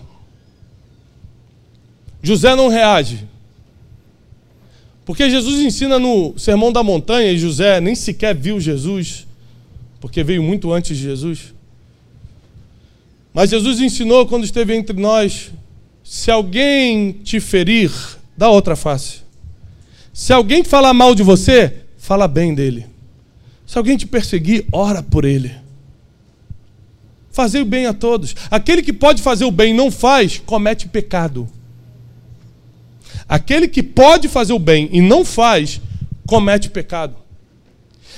[2.23, 3.27] José não reage.
[5.13, 9.27] Porque Jesus ensina no Sermão da Montanha, e José nem sequer viu Jesus,
[10.01, 11.53] porque veio muito antes de Jesus.
[13.35, 15.51] Mas Jesus ensinou quando esteve entre nós
[16.03, 17.93] se alguém te ferir,
[18.39, 19.19] dá outra face.
[20.15, 22.87] Se alguém falar mal de você, fala bem dele.
[23.67, 25.53] Se alguém te perseguir, ora por ele.
[27.31, 28.35] Fazer o bem a todos.
[28.51, 31.47] Aquele que pode fazer o bem e não faz, comete pecado.
[33.33, 35.81] Aquele que pode fazer o bem e não faz,
[36.27, 37.17] comete pecado.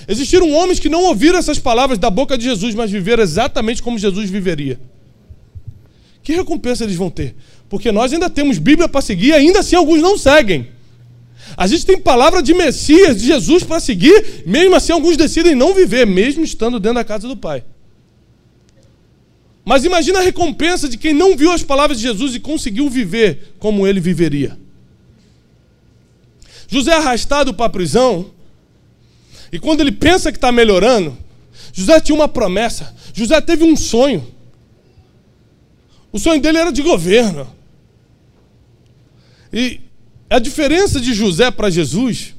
[0.08, 3.96] Existiram homens que não ouviram essas palavras da boca de Jesus, mas viveram exatamente como
[3.96, 4.76] Jesus viveria.
[6.20, 7.36] Que recompensa eles vão ter?
[7.68, 10.66] Porque nós ainda temos Bíblia para seguir, ainda assim alguns não seguem.
[11.56, 15.72] A gente tem palavra de Messias, de Jesus para seguir, mesmo assim alguns decidem não
[15.72, 17.62] viver, mesmo estando dentro da casa do Pai.
[19.64, 23.54] Mas imagina a recompensa de quem não viu as palavras de Jesus e conseguiu viver
[23.60, 24.63] como ele viveria.
[26.74, 28.32] José é arrastado para a prisão,
[29.52, 31.16] e quando ele pensa que está melhorando,
[31.72, 34.26] José tinha uma promessa, José teve um sonho.
[36.10, 37.46] O sonho dele era de governo.
[39.52, 39.80] E
[40.28, 42.34] a diferença de José para Jesus,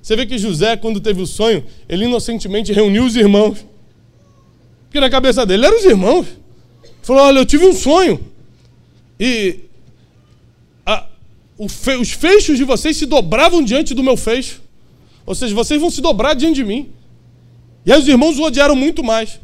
[0.00, 3.66] você vê que José, quando teve o sonho, ele inocentemente reuniu os irmãos.
[4.84, 6.26] Porque na cabeça dele eram os irmãos.
[7.02, 8.18] Falou: Olha, eu tive um sonho.
[9.20, 9.63] E
[11.58, 14.60] os fechos de vocês se dobravam diante do meu fecho.
[15.24, 16.88] Ou seja, vocês vão se dobrar diante de mim.
[17.86, 19.40] E aí os irmãos o odiaram muito mais.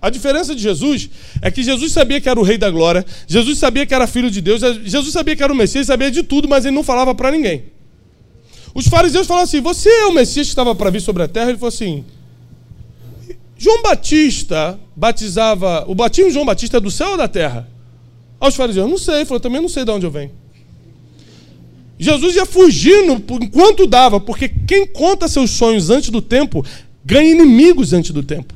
[0.00, 1.10] A diferença de Jesus
[1.42, 4.30] é que Jesus sabia que era o Rei da Glória, Jesus sabia que era filho
[4.30, 7.14] de Deus, Jesus sabia que era o Messias, sabia de tudo, mas ele não falava
[7.14, 7.64] para ninguém.
[8.74, 11.48] Os fariseus falaram assim: Você é o Messias que estava para vir sobre a terra?
[11.48, 12.04] Ele falou assim:
[13.56, 15.84] João Batista batizava.
[15.88, 17.66] O batismo de João Batista é do céu ou da terra?
[18.38, 19.16] Aos fariseus, não sei.
[19.16, 20.30] Ele falou: Também não sei de onde eu venho.
[21.98, 26.64] Jesus ia fugindo enquanto dava, porque quem conta seus sonhos antes do tempo
[27.04, 28.54] ganha inimigos antes do tempo.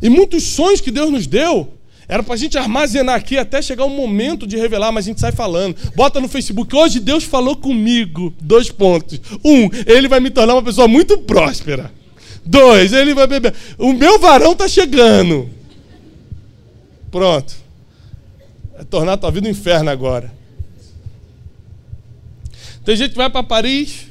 [0.00, 1.74] E muitos sonhos que Deus nos deu
[2.06, 5.20] era para a gente armazenar aqui até chegar o momento de revelar, mas a gente
[5.20, 5.74] sai falando.
[5.96, 8.32] Bota no Facebook, hoje Deus falou comigo.
[8.40, 9.20] Dois pontos.
[9.42, 11.90] Um, ele vai me tornar uma pessoa muito próspera.
[12.44, 13.54] Dois, ele vai beber.
[13.78, 15.48] O meu varão está chegando.
[17.10, 17.63] Pronto.
[18.84, 20.30] Vai tornar a tua vida um inferno agora.
[22.84, 24.08] Tem gente que vai para Paris,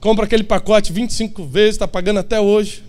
[0.00, 2.84] compra aquele pacote 25 vezes, está pagando até hoje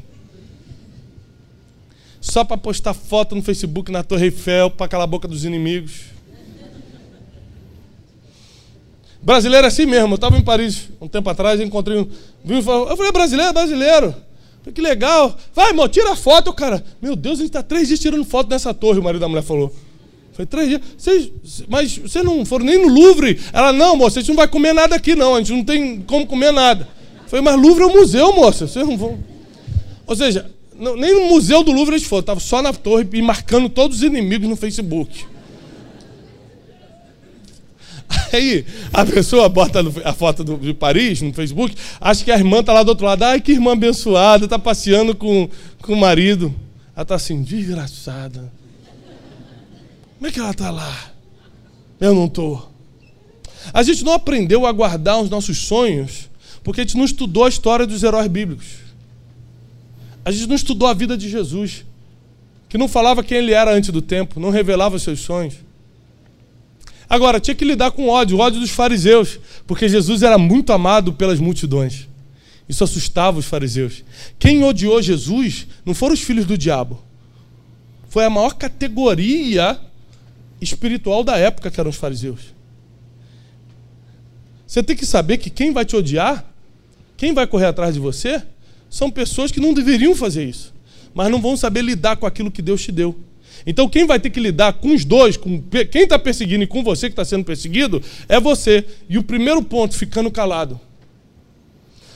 [2.21, 6.05] só para postar foto no Facebook na Torre Eiffel, para calar a boca dos inimigos.
[9.21, 10.13] Brasileiro é assim mesmo.
[10.13, 12.09] Eu estava em Paris um tempo atrás, encontrei um.
[12.47, 14.15] Eu falei, brasileiro, brasileiro.
[14.73, 15.37] Que legal.
[15.53, 16.83] Vai, irmão, tira foto, cara.
[17.01, 19.73] Meu Deus, gente está três dias tirando foto nessa torre, o marido da mulher falou.
[20.33, 20.81] Foi três dias.
[21.69, 23.39] Mas vocês não foram nem no Louvre?
[23.53, 25.35] Ela, não, moça, a gente não vai comer nada aqui, não.
[25.35, 26.87] A gente não tem como comer nada.
[27.27, 28.67] Falei, mas Louvre é um museu, moça.
[28.67, 29.17] Vocês não vão.
[30.07, 33.21] Ou seja, não, nem no Museu do Louvre eles foram, estavam só na torre e
[33.21, 35.25] marcando todos os inimigos no Facebook.
[38.31, 42.59] Aí a pessoa bota a foto do, de Paris no Facebook, acha que a irmã
[42.59, 43.23] está lá do outro lado.
[43.23, 45.49] Ai, que irmã abençoada, está passeando com,
[45.81, 46.53] com o marido.
[46.95, 48.51] Ela está assim, desgraçada.
[50.17, 51.11] Como é que ela está lá?
[51.99, 52.71] Eu não estou.
[53.73, 56.29] A gente não aprendeu a guardar os nossos sonhos
[56.65, 58.65] porque a gente não estudou a história dos heróis bíblicos.
[60.25, 61.85] A gente não estudou a vida de Jesus,
[62.67, 65.53] que não falava quem ele era antes do tempo, não revelava os seus sonhos.
[67.09, 71.39] Agora, tinha que lidar com ódio, ódio dos fariseus, porque Jesus era muito amado pelas
[71.39, 72.07] multidões.
[72.67, 74.03] Isso assustava os fariseus.
[74.39, 76.99] Quem odiou Jesus não foram os filhos do diabo.
[78.09, 79.79] Foi a maior categoria
[80.59, 82.55] espiritual da época que eram os fariseus.
[84.65, 86.43] Você tem que saber que quem vai te odiar,
[87.15, 88.41] quem vai correr atrás de você,
[88.89, 90.73] são pessoas que não deveriam fazer isso,
[91.13, 93.17] mas não vão saber lidar com aquilo que Deus te deu.
[93.65, 96.83] Então, quem vai ter que lidar com os dois, com quem está perseguindo e com
[96.83, 98.85] você que está sendo perseguido, é você.
[99.09, 100.79] E o primeiro ponto, ficando calado.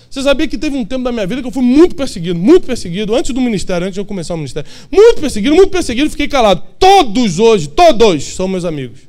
[0.09, 2.65] Você sabia que teve um tempo da minha vida que eu fui muito perseguido, muito
[2.65, 4.69] perseguido, antes do ministério, antes de eu começar o ministério.
[4.91, 6.63] Muito perseguido, muito perseguido, fiquei calado.
[6.79, 9.01] Todos hoje, todos são meus amigos.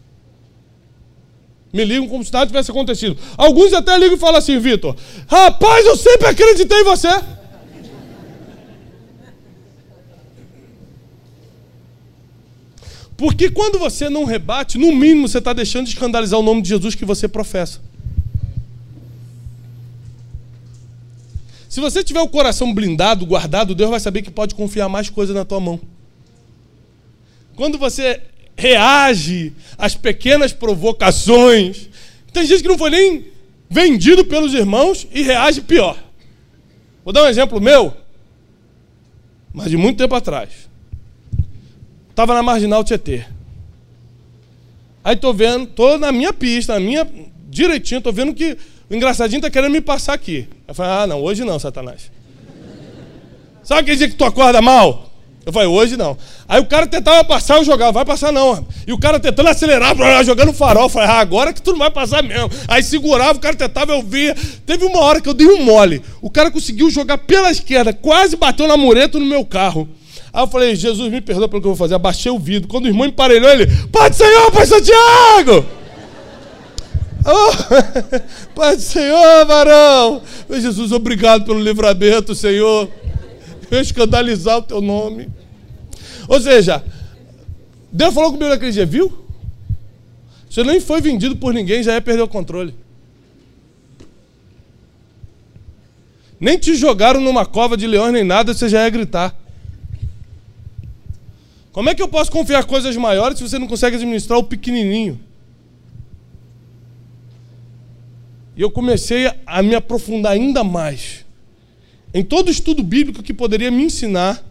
[1.73, 3.17] Me ligam como se nada tivesse acontecido.
[3.37, 4.95] Alguns até ligam e falam assim, Vitor,
[5.27, 7.09] rapaz, eu sempre acreditei em você.
[13.21, 16.71] Porque quando você não rebate, no mínimo você está deixando de escandalizar o nome de
[16.71, 17.79] Jesus que você professa.
[21.69, 25.37] Se você tiver o coração blindado, guardado, Deus vai saber que pode confiar mais coisas
[25.37, 25.79] na tua mão.
[27.55, 28.23] Quando você
[28.57, 31.91] reage às pequenas provocações.
[32.33, 33.27] Tem gente que não foi nem
[33.69, 36.03] vendido pelos irmãos e reage pior.
[37.05, 37.95] Vou dar um exemplo meu,
[39.53, 40.70] mas de muito tempo atrás.
[42.11, 43.25] Estava na Marginal Tietê.
[45.03, 47.07] Aí tô vendo, tô na minha pista, na minha
[47.49, 48.57] direitinho, tô vendo que
[48.91, 50.49] o engraçadinho tá querendo me passar aqui.
[50.69, 52.11] Eu falei, ah, não, hoje não, Satanás.
[53.63, 55.11] Sabe aquele dia que tu acorda mal?
[55.45, 56.17] Eu falei, hoje não.
[56.47, 58.67] Aí o cara tentava passar, eu jogava, vai passar não.
[58.87, 60.85] E o cara tentando acelerar, jogando farol.
[60.85, 62.51] Eu falei, ah, agora que tu não vai passar mesmo.
[62.69, 64.37] Aí segurava, o cara tentava, eu via.
[64.67, 66.03] Teve uma hora que eu dei um mole.
[66.21, 69.89] O cara conseguiu jogar pela esquerda, quase bateu na mureta no meu carro.
[70.33, 71.95] Aí eu falei, Jesus, me perdoa pelo que eu vou fazer.
[71.95, 72.69] Abaixei o vidro.
[72.69, 75.65] Quando o irmão emparelhou, ele, Pai do Senhor, Pai Santiago!
[77.23, 80.23] Oh, Pai do Senhor, varão!
[80.49, 82.89] Jesus, obrigado pelo livramento, Senhor
[83.71, 85.29] eu escandalizar o teu nome.
[86.29, 86.85] Ou seja,
[87.93, 89.25] Deus falou comigo naquele dia, viu?
[90.49, 92.75] Você nem foi vendido por ninguém, já ia perder o controle.
[96.39, 99.39] Nem te jogaram numa cova de leões nem nada, você já ia gritar.
[101.73, 105.21] Como é que eu posso confiar coisas maiores se você não consegue administrar o pequenininho?
[108.57, 111.25] E eu comecei a me aprofundar ainda mais
[112.13, 114.45] em todo estudo bíblico que poderia me ensinar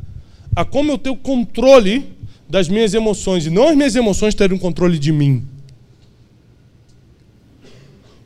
[0.55, 2.05] a como eu ter o controle
[2.49, 5.45] das minhas emoções e não as minhas emoções terem o controle de mim.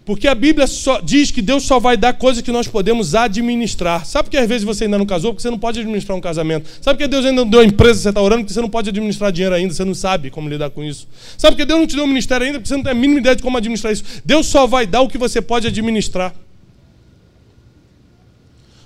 [0.05, 4.05] Porque a Bíblia só diz que Deus só vai dar coisas que nós podemos administrar.
[4.05, 6.69] Sabe que às vezes você ainda não casou porque você não pode administrar um casamento?
[6.81, 8.69] Sabe que Deus ainda não deu a empresa que você está orando porque você não
[8.69, 11.07] pode administrar dinheiro ainda, você não sabe como lidar com isso?
[11.37, 13.21] Sabe que Deus não te deu um ministério ainda porque você não tem a mínima
[13.21, 14.03] ideia de como administrar isso?
[14.25, 16.35] Deus só vai dar o que você pode administrar.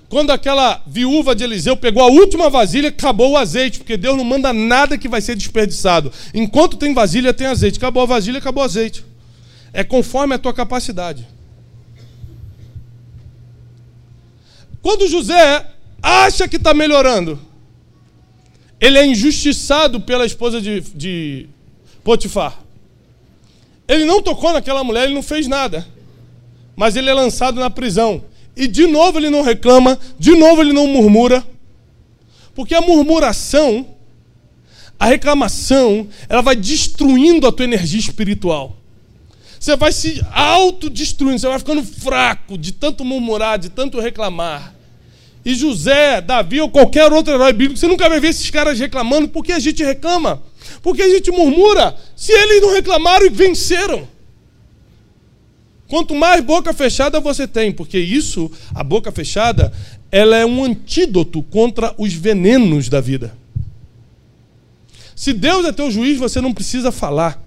[0.07, 4.23] Quando aquela viúva de Eliseu pegou a última vasilha, acabou o azeite, porque Deus não
[4.23, 6.13] manda nada que vai ser desperdiçado.
[6.33, 7.77] Enquanto tem vasilha, tem azeite.
[7.77, 9.03] Acabou a vasilha, acabou o azeite.
[9.77, 11.27] É conforme a tua capacidade.
[14.81, 15.67] Quando José
[16.01, 17.39] acha que está melhorando,
[18.81, 21.47] ele é injustiçado pela esposa de, de
[22.03, 22.59] Potifar.
[23.87, 25.87] Ele não tocou naquela mulher, ele não fez nada.
[26.75, 28.25] Mas ele é lançado na prisão.
[28.55, 31.45] E de novo ele não reclama, de novo ele não murmura.
[32.55, 33.85] Porque a murmuração,
[34.99, 38.75] a reclamação, ela vai destruindo a tua energia espiritual.
[39.59, 44.75] Você vai se autodestruindo, você vai ficando fraco de tanto murmurar, de tanto reclamar.
[45.43, 49.29] E José, Davi ou qualquer outro herói bíblico, você nunca vai ver esses caras reclamando.
[49.29, 50.43] Por que a gente reclama?
[50.81, 51.95] Porque a gente murmura.
[52.15, 54.07] Se eles não reclamaram e venceram.
[55.87, 59.71] Quanto mais boca fechada você tem, porque isso, a boca fechada,
[60.11, 63.33] ela é um antídoto contra os venenos da vida.
[65.15, 67.41] Se Deus é teu juiz, você não precisa falar.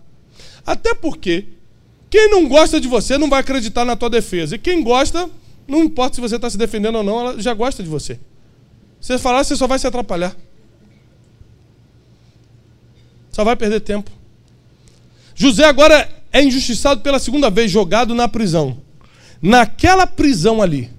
[0.64, 1.44] Até porque
[2.10, 4.56] quem não gosta de você não vai acreditar na tua defesa.
[4.56, 5.30] E quem gosta,
[5.66, 8.16] não importa se você está se defendendo ou não, ela já gosta de você.
[9.00, 10.36] Se você falar, você só vai se atrapalhar.
[13.30, 14.10] Só vai perder tempo.
[15.36, 18.78] José agora é injustiçado pela segunda vez, jogado na prisão.
[19.40, 20.90] Naquela prisão ali,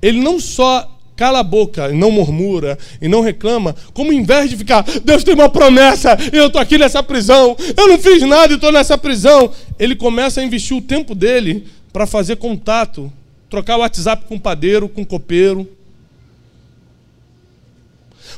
[0.00, 4.48] ele não só cala a boca e não murmura e não reclama, como em vez
[4.48, 8.54] de ficar, Deus tem uma promessa eu estou aqui nessa prisão, eu não fiz nada
[8.54, 13.12] e estou nessa prisão, ele começa a investir o tempo dele para fazer contato,
[13.50, 15.68] trocar o WhatsApp com o padeiro, com o copeiro.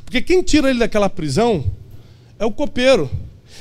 [0.05, 1.65] Porque quem tira ele daquela prisão
[2.37, 3.09] é o copeiro.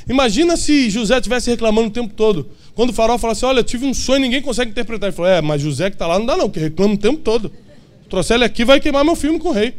[0.09, 2.49] Imagina se José estivesse reclamando o tempo todo.
[2.73, 5.09] Quando o farol fala assim: Olha, eu tive um sonho, ninguém consegue interpretar.
[5.09, 7.19] Ele falou: É, mas José que está lá não dá, não, que reclama o tempo
[7.19, 7.51] todo.
[8.11, 9.73] Trouxer ele aqui vai queimar meu filme com o rei.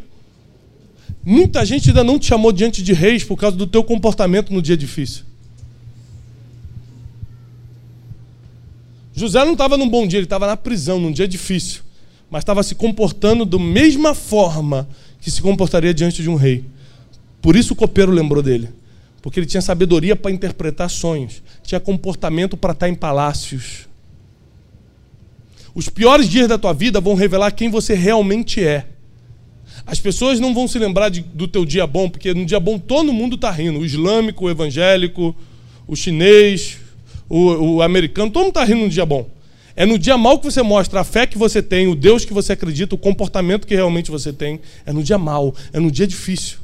[1.23, 4.63] Muita gente ainda não te chamou diante de reis por causa do teu comportamento no
[4.63, 5.25] dia difícil.
[9.15, 11.83] José não estava num bom dia, ele estava na prisão, num dia difícil.
[12.31, 14.89] Mas estava se comportando da mesma forma
[15.21, 16.65] que se comportaria diante de um rei.
[17.43, 18.71] Por isso o copeiro lembrou dele.
[19.21, 23.87] Porque ele tinha sabedoria para interpretar sonhos, tinha comportamento para estar em palácios.
[25.75, 28.87] Os piores dias da tua vida vão revelar quem você realmente é.
[29.87, 32.79] As pessoas não vão se lembrar de, do teu dia bom, porque no dia bom
[32.79, 33.81] todo mundo está rindo.
[33.81, 35.35] O islâmico, o evangélico,
[35.87, 36.79] o chinês,
[37.29, 39.29] o, o americano, todo mundo está rindo no dia bom.
[39.75, 42.33] É no dia mal que você mostra a fé que você tem, o Deus que
[42.33, 44.61] você acredita, o comportamento que realmente você tem.
[44.85, 46.59] É no dia mal, é no dia difícil.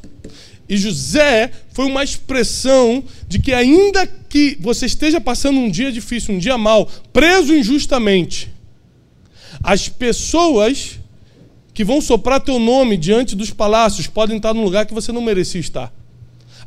[0.68, 6.34] E José foi uma expressão de que, ainda que você esteja passando um dia difícil,
[6.34, 8.50] um dia mal, preso injustamente,
[9.62, 10.98] as pessoas
[11.74, 15.22] que vão soprar teu nome diante dos palácios podem estar num lugar que você não
[15.22, 15.92] merecia estar.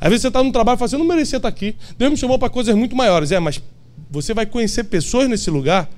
[0.00, 1.76] Às vezes você está no trabalho e fala assim, eu não merecia estar aqui.
[1.96, 3.30] Deus me chamou para coisas muito maiores.
[3.30, 3.62] É, mas
[4.10, 5.88] você vai conhecer pessoas nesse lugar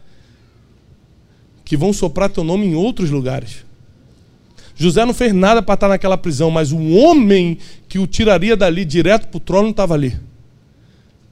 [1.65, 3.65] que vão soprar teu nome em outros lugares.
[4.77, 8.85] José não fez nada para estar naquela prisão, mas o homem que o tiraria dali
[8.85, 10.19] direto para o trono estava ali.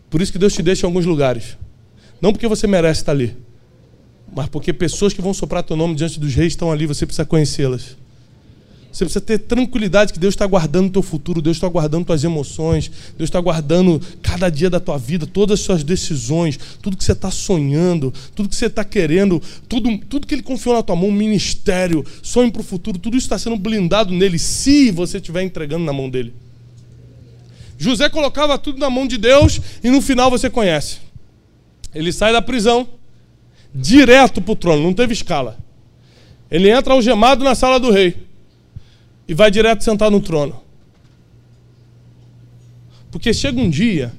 [0.08, 1.58] Por isso que Deus te deixa em alguns lugares.
[2.20, 3.36] Não porque você merece estar ali,
[4.34, 7.24] mas porque pessoas que vão soprar teu nome diante dos reis estão ali, você precisa
[7.24, 7.96] conhecê-las.
[8.90, 12.90] Você precisa ter tranquilidade que Deus está guardando teu futuro, Deus está guardando tuas emoções,
[13.16, 17.12] Deus está guardando cada dia da tua vida, todas as suas decisões, tudo que você
[17.12, 21.10] está sonhando, tudo que você está querendo, tudo, tudo que Ele confiou na tua mão,
[21.10, 25.84] ministério, sonho para o futuro, tudo isso está sendo blindado nele, se você estiver entregando
[25.84, 26.34] na mão dele.
[27.78, 30.98] José colocava tudo na mão de Deus e no final você conhece.
[31.94, 32.86] Ele sai da prisão,
[33.74, 35.58] direto para o trono, não teve escala.
[36.50, 38.16] Ele entra algemado na sala do rei
[39.26, 40.60] e vai direto sentar no trono.
[43.10, 44.12] Porque chega um dia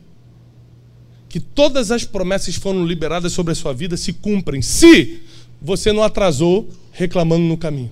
[1.29, 5.21] que todas as promessas foram liberadas sobre a sua vida se cumprem, se
[5.61, 7.91] você não atrasou reclamando no caminho,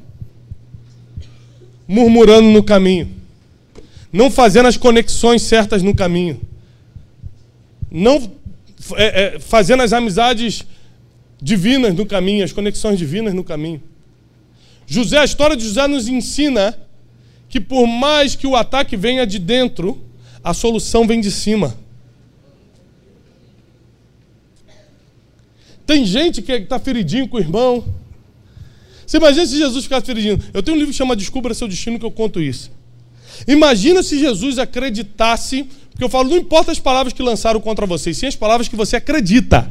[1.87, 3.09] murmurando no caminho,
[4.13, 6.39] não fazendo as conexões certas no caminho,
[7.89, 8.31] não
[8.95, 10.63] é, é, fazendo as amizades
[11.41, 13.81] divinas no caminho, as conexões divinas no caminho.
[14.85, 16.77] José, a história de José nos ensina
[17.49, 20.01] que por mais que o ataque venha de dentro,
[20.43, 21.75] a solução vem de cima.
[25.85, 27.83] Tem gente que está feridinho com o irmão.
[29.05, 30.39] Você imagina se Jesus ficasse feridinho.
[30.53, 32.71] Eu tenho um livro que chama Descubra Seu Destino que eu conto isso.
[33.47, 38.13] Imagina se Jesus acreditasse, porque eu falo, não importa as palavras que lançaram contra você,
[38.13, 39.69] sim as palavras que você acredita.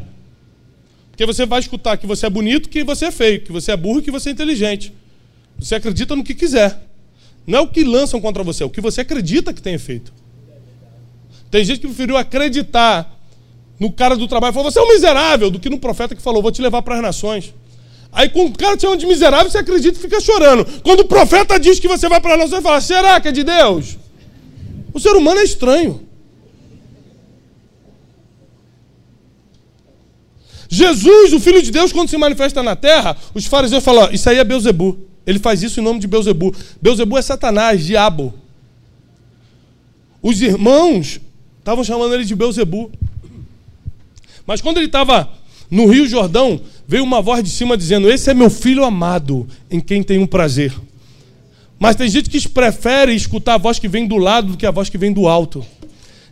[1.20, 3.76] Porque você vai escutar que você é bonito, que você é feio, que você é
[3.76, 4.90] burro, que você é inteligente.
[5.58, 6.80] Você acredita no que quiser.
[7.46, 10.14] Não é o que lançam contra você, é o que você acredita que tem feito.
[11.50, 13.20] Tem gente que preferiu acreditar
[13.78, 16.22] no cara do trabalho e falou: você é um miserável, do que no profeta que
[16.22, 17.52] falou: vou te levar para as nações.
[18.10, 20.64] Aí quando o cara te chama de miserável, você acredita e fica chorando.
[20.80, 23.32] Quando o profeta diz que você vai para as nações, você fala: será que é
[23.32, 23.98] de Deus?
[24.94, 26.00] O ser humano é estranho.
[30.72, 34.38] Jesus, o Filho de Deus, quando se manifesta na terra, os fariseus falam: Isso aí
[34.38, 34.96] é Beuzebu.
[35.26, 36.54] Ele faz isso em nome de Beuzebu.
[36.80, 38.32] Beuzebu é Satanás, diabo.
[40.22, 41.20] Os irmãos
[41.58, 42.90] estavam chamando ele de Beuzebu.
[44.46, 45.28] Mas quando ele estava
[45.68, 49.80] no Rio Jordão, veio uma voz de cima dizendo: Esse é meu filho amado, em
[49.80, 50.72] quem tenho prazer.
[51.80, 54.70] Mas tem gente que prefere escutar a voz que vem do lado do que a
[54.70, 55.66] voz que vem do alto.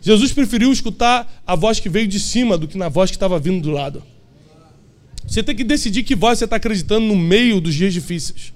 [0.01, 3.37] Jesus preferiu escutar a voz que veio de cima do que na voz que estava
[3.37, 4.01] vindo do lado.
[5.27, 8.53] Você tem que decidir que voz você está acreditando no meio dos dias difíceis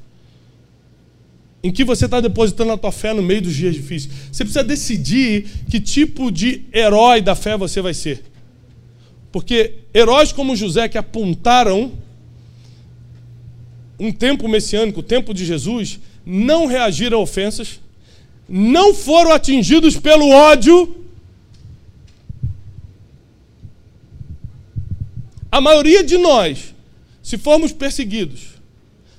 [1.64, 4.14] em que você está depositando a tua fé no meio dos dias difíceis.
[4.30, 8.22] Você precisa decidir que tipo de herói da fé você vai ser.
[9.32, 11.93] Porque heróis como José que apontaram
[13.97, 17.80] um tempo messiânico, o tempo de Jesus, não reagiram a ofensas,
[18.47, 21.03] não foram atingidos pelo ódio.
[25.54, 26.74] A maioria de nós,
[27.22, 28.56] se formos perseguidos,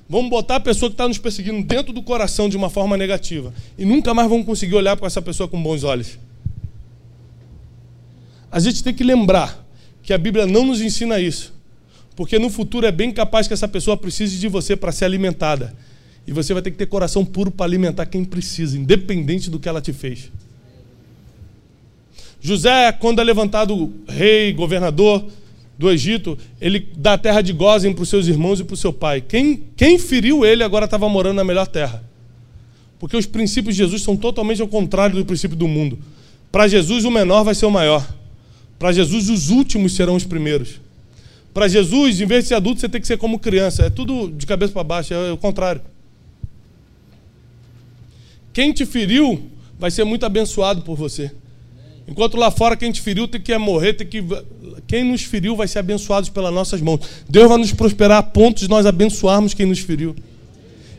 [0.09, 3.53] vamos botar a pessoa que está nos perseguindo dentro do coração de uma forma negativa
[3.77, 6.19] e nunca mais vamos conseguir olhar para essa pessoa com bons olhos.
[8.51, 9.65] A gente tem que lembrar
[10.03, 11.53] que a Bíblia não nos ensina isso,
[12.17, 15.73] porque no futuro é bem capaz que essa pessoa precise de você para ser alimentada.
[16.27, 19.69] E você vai ter que ter coração puro para alimentar quem precisa, independente do que
[19.69, 20.29] ela te fez.
[22.41, 25.25] José, quando é levantado rei, governador
[25.77, 28.77] do Egito, ele dá a terra de Gozem para os seus irmãos e para o
[28.77, 29.21] seu pai.
[29.21, 32.03] Quem, quem feriu ele agora estava morando na melhor terra.
[32.97, 35.99] Porque os princípios de Jesus são totalmente ao contrário do princípio do mundo.
[36.51, 38.07] Para Jesus, o menor vai ser o maior.
[38.79, 40.79] Para Jesus, os últimos serão os primeiros.
[41.53, 43.83] Para Jesus, em vez de ser adulto, você tem que ser como criança.
[43.83, 45.81] É tudo de cabeça para baixo, é o contrário.
[48.53, 51.31] Quem te feriu vai ser muito abençoado por você.
[52.07, 54.23] Enquanto lá fora quem te feriu tem que morrer, tem que
[54.87, 56.99] quem nos feriu vai ser abençoado pelas nossas mãos.
[57.27, 60.15] Deus vai nos prosperar a ponto de nós abençoarmos quem nos feriu.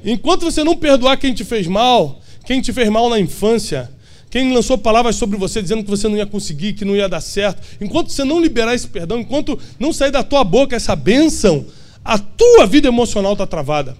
[0.04, 3.90] Enquanto você não perdoar quem te fez mal, quem te fez mal na infância,
[4.28, 7.20] quem lançou palavras sobre você dizendo que você não ia conseguir, que não ia dar
[7.20, 11.64] certo, enquanto você não liberar esse perdão, enquanto não sair da tua boca essa bênção,
[12.04, 13.96] a tua vida emocional está travada.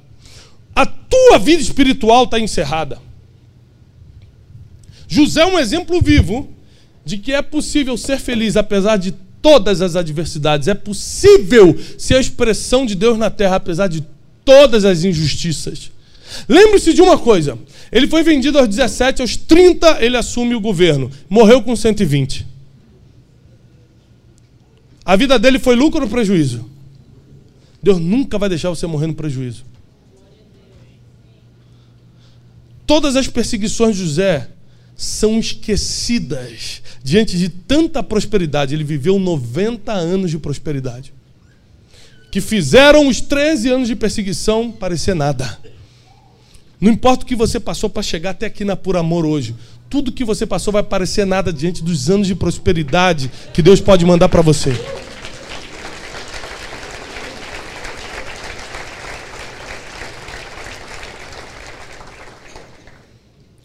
[0.74, 3.00] A tua vida espiritual está encerrada.
[5.08, 6.55] José é um exemplo vivo
[7.06, 10.66] de que é possível ser feliz apesar de todas as adversidades.
[10.66, 14.04] É possível ser a expressão de Deus na terra apesar de
[14.44, 15.92] todas as injustiças.
[16.48, 17.56] Lembre-se de uma coisa:
[17.92, 22.44] ele foi vendido aos 17, aos 30 ele assume o governo, morreu com 120.
[25.04, 26.68] A vida dele foi lucro ou prejuízo?
[27.80, 29.64] Deus nunca vai deixar você morrer no prejuízo.
[32.84, 34.48] Todas as perseguições de José
[34.96, 38.74] são esquecidas diante de tanta prosperidade.
[38.74, 41.12] Ele viveu 90 anos de prosperidade.
[42.30, 45.58] Que fizeram os 13 anos de perseguição parecer nada.
[46.80, 49.54] Não importa o que você passou para chegar até aqui na Por Amor hoje.
[49.88, 54.04] Tudo que você passou vai parecer nada diante dos anos de prosperidade que Deus pode
[54.04, 54.72] mandar para você.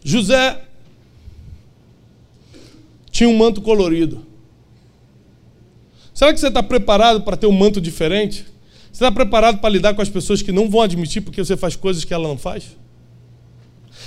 [0.04, 0.60] José
[3.12, 4.26] tinha um manto colorido.
[6.14, 8.44] Será que você está preparado para ter um manto diferente?
[8.86, 11.76] Você está preparado para lidar com as pessoas que não vão admitir porque você faz
[11.76, 12.76] coisas que ela não faz?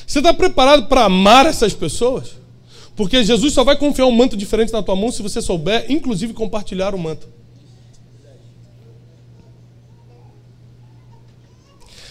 [0.05, 2.33] Você está preparado para amar essas pessoas?
[2.95, 6.33] Porque Jesus só vai confiar um manto diferente na tua mão se você souber, inclusive,
[6.33, 7.27] compartilhar o manto.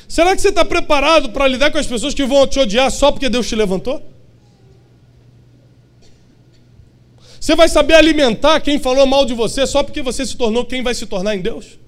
[0.06, 3.10] Será que você está preparado para lidar com as pessoas que vão te odiar só
[3.10, 4.13] porque Deus te levantou?
[7.44, 10.82] Você vai saber alimentar quem falou mal de você só porque você se tornou quem
[10.82, 11.78] vai se tornar em Deus?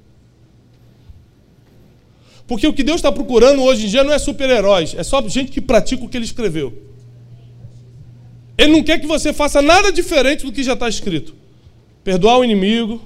[2.47, 5.51] Porque o que Deus está procurando hoje em dia não é super-heróis, é só gente
[5.51, 6.75] que pratica o que ele escreveu.
[8.59, 11.35] Ele não quer que você faça nada diferente do que já está escrito.
[12.05, 13.01] Perdoar o inimigo,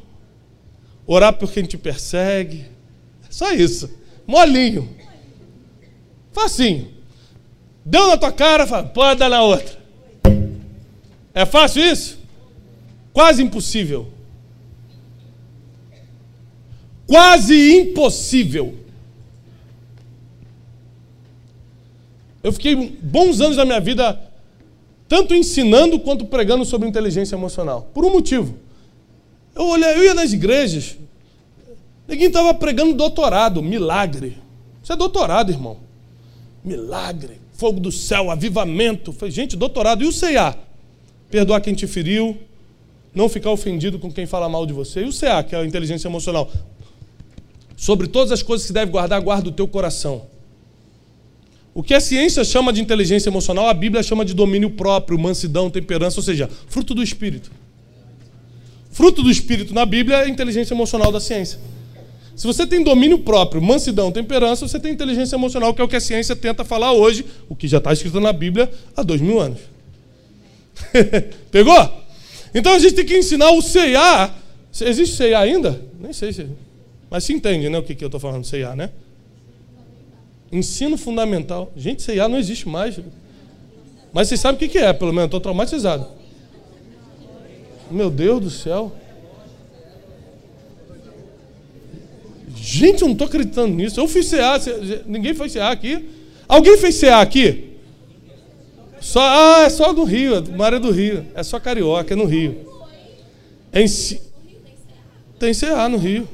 [1.06, 2.64] orar por quem te persegue.
[3.22, 3.88] É só isso.
[4.26, 4.88] Molinho.
[6.32, 6.88] Facinho.
[7.84, 9.78] Deu na tua cara, fala, pode dar na outra.
[11.32, 12.18] É fácil isso?
[13.12, 14.08] Quase impossível.
[17.06, 18.74] Quase impossível.
[22.42, 24.18] Eu fiquei bons anos da minha vida
[25.08, 27.90] tanto ensinando quanto pregando sobre inteligência emocional.
[27.92, 28.56] Por um motivo.
[29.54, 30.96] Eu, olhei, eu ia nas igrejas,
[32.06, 34.38] ninguém estava pregando doutorado, milagre.
[34.80, 35.78] Isso é doutorado, irmão.
[36.64, 39.12] Milagre, fogo do céu, avivamento.
[39.12, 40.04] Falei, gente, doutorado.
[40.04, 40.56] E o CEA?
[41.28, 42.38] Perdoar quem te feriu,
[43.14, 45.02] não ficar ofendido com quem fala mal de você.
[45.02, 46.50] E o CA, que é a inteligência emocional.
[47.76, 50.26] Sobre todas as coisas que deve guardar, guarda o teu coração.
[51.72, 55.70] O que a ciência chama de inteligência emocional, a Bíblia chama de domínio próprio, mansidão,
[55.70, 57.50] temperança, ou seja, fruto do espírito.
[58.90, 61.60] Fruto do espírito na Bíblia é a inteligência emocional da ciência.
[62.34, 65.96] Se você tem domínio próprio, mansidão, temperança, você tem inteligência emocional, que é o que
[65.96, 69.38] a ciência tenta falar hoje, o que já está escrito na Bíblia há dois mil
[69.38, 69.60] anos.
[71.52, 71.99] Pegou?
[72.54, 74.34] Então a gente tem que ensinar o CA.
[74.80, 75.80] Existe CA ainda?
[76.00, 76.46] Nem sei se.
[77.08, 77.78] Mas se entende, né?
[77.78, 78.90] O que, que eu estou falando, CA, né?
[80.52, 81.72] Ensino fundamental.
[81.76, 82.98] Gente, CA não existe mais.
[84.12, 85.26] Mas vocês sabem o que, que é, pelo menos.
[85.26, 86.06] Estou traumatizado.
[87.90, 88.92] Meu Deus do céu.
[92.54, 93.98] Gente, eu não estou acreditando nisso.
[93.98, 94.60] Eu fiz CA.
[95.06, 96.08] Ninguém fez CA aqui.
[96.48, 97.69] Alguém fez CA aqui?
[99.00, 101.26] Só, ah, é só do Rio, é do Rio.
[101.34, 102.68] É só carioca, é no Rio.
[103.72, 103.86] É em,
[105.38, 106.28] tem CA no Rio.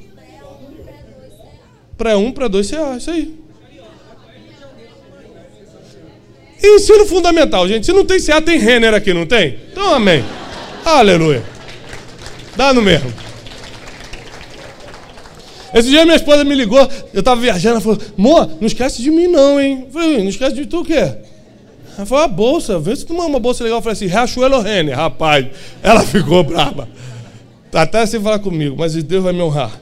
[1.97, 3.37] Pré-1, pré-2, CA, isso aí.
[6.63, 7.85] ensino fundamental, gente.
[7.85, 9.57] Se não tem CA, tem Renner aqui, não tem?
[9.71, 10.23] Então, amém.
[10.83, 11.43] Aleluia.
[12.55, 13.13] Dá no mesmo.
[15.73, 19.11] Esse dia minha esposa me ligou, eu tava viajando, ela falou, Mô, não esquece de
[19.11, 19.83] mim não, hein?
[19.85, 21.26] Eu falei, não esquece de tu o quê?
[21.97, 23.79] Ela falou, a bolsa, vê se tu manda uma bolsa legal.
[23.79, 25.47] Eu falei assim, Riachuelo Renner, rapaz.
[25.81, 26.87] Ela ficou brava.
[27.71, 29.79] Tá até sem falar comigo, mas Deus vai me honrar.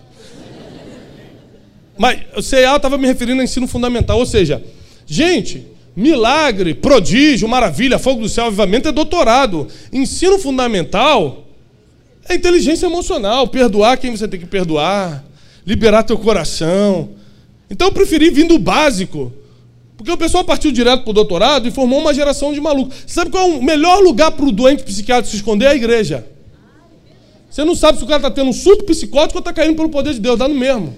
[1.97, 4.63] Mas o CEA estava me referindo a ensino fundamental, ou seja,
[5.05, 9.67] gente, milagre, prodígio, maravilha, fogo do céu, avivamento é doutorado.
[9.91, 11.45] Ensino fundamental
[12.27, 15.23] é inteligência emocional, perdoar quem você tem que perdoar,
[15.65, 17.09] liberar teu coração.
[17.69, 19.31] Então eu preferi vir do básico.
[19.97, 22.95] Porque o pessoal partiu direto para o doutorado e formou uma geração de malucos.
[23.07, 25.65] Sabe qual é o melhor lugar para o doente psiquiátrico se esconder?
[25.65, 26.27] É a igreja.
[27.49, 29.87] Você não sabe se o cara está tendo um surto psicótico ou está caindo pelo
[29.87, 30.93] poder de Deus, dá no mesmo.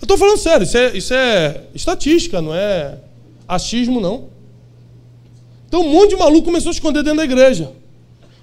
[0.00, 2.96] Eu estou falando sério, isso é, isso é estatística, não é
[3.46, 4.30] achismo, não.
[5.68, 7.72] Então um monte de maluco começou a esconder dentro da igreja.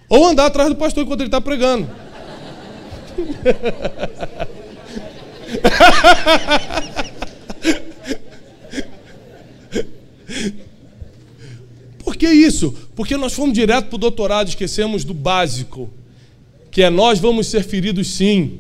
[0.08, 1.90] Ou andar atrás do pastor enquanto ele está pregando.
[12.00, 12.74] Por que isso?
[12.96, 15.90] Porque nós fomos direto para o doutorado, esquecemos do básico,
[16.72, 18.60] que é nós vamos ser feridos sim.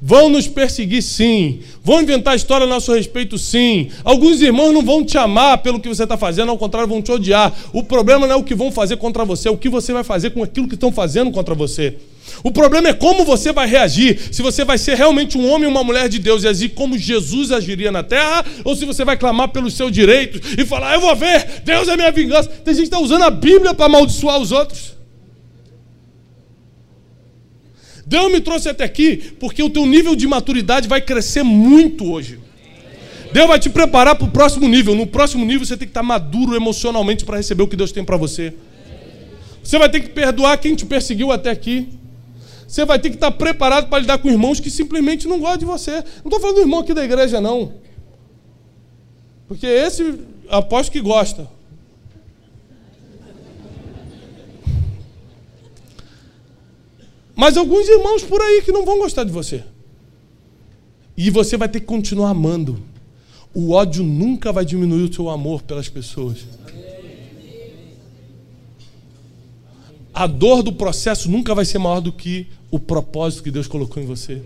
[0.00, 1.60] Vão nos perseguir sim.
[1.82, 3.88] Vão inventar história a nosso respeito sim.
[4.04, 7.10] Alguns irmãos não vão te amar pelo que você está fazendo, ao contrário, vão te
[7.10, 7.54] odiar.
[7.72, 10.04] O problema não é o que vão fazer contra você, é o que você vai
[10.04, 11.96] fazer com aquilo que estão fazendo contra você.
[12.42, 14.18] O problema é como você vai reagir.
[14.32, 16.98] Se você vai ser realmente um homem ou uma mulher de Deus e agir como
[16.98, 21.00] Jesus agiria na terra, ou se você vai clamar pelos seus direitos e falar: Eu
[21.00, 22.48] vou ver, Deus é minha vingança.
[22.48, 24.96] Tem gente que está usando a Bíblia para amaldiçoar os outros.
[28.06, 32.38] Deus me trouxe até aqui porque o teu nível de maturidade vai crescer muito hoje.
[33.32, 34.94] Deus vai te preparar para o próximo nível.
[34.94, 38.04] No próximo nível você tem que estar maduro emocionalmente para receber o que Deus tem
[38.04, 38.54] para você.
[39.62, 41.88] Você vai ter que perdoar quem te perseguiu até aqui.
[42.66, 45.64] Você vai ter que estar preparado para lidar com irmãos que simplesmente não gostam de
[45.64, 45.92] você.
[45.92, 47.74] Não estou falando do irmão aqui da igreja, não.
[49.46, 51.48] Porque esse aposto que gosta.
[57.34, 59.62] Mas alguns irmãos por aí que não vão gostar de você.
[61.16, 62.82] E você vai ter que continuar amando.
[63.54, 66.44] O ódio nunca vai diminuir o seu amor pelas pessoas.
[70.12, 74.02] A dor do processo nunca vai ser maior do que o propósito que Deus colocou
[74.02, 74.42] em você.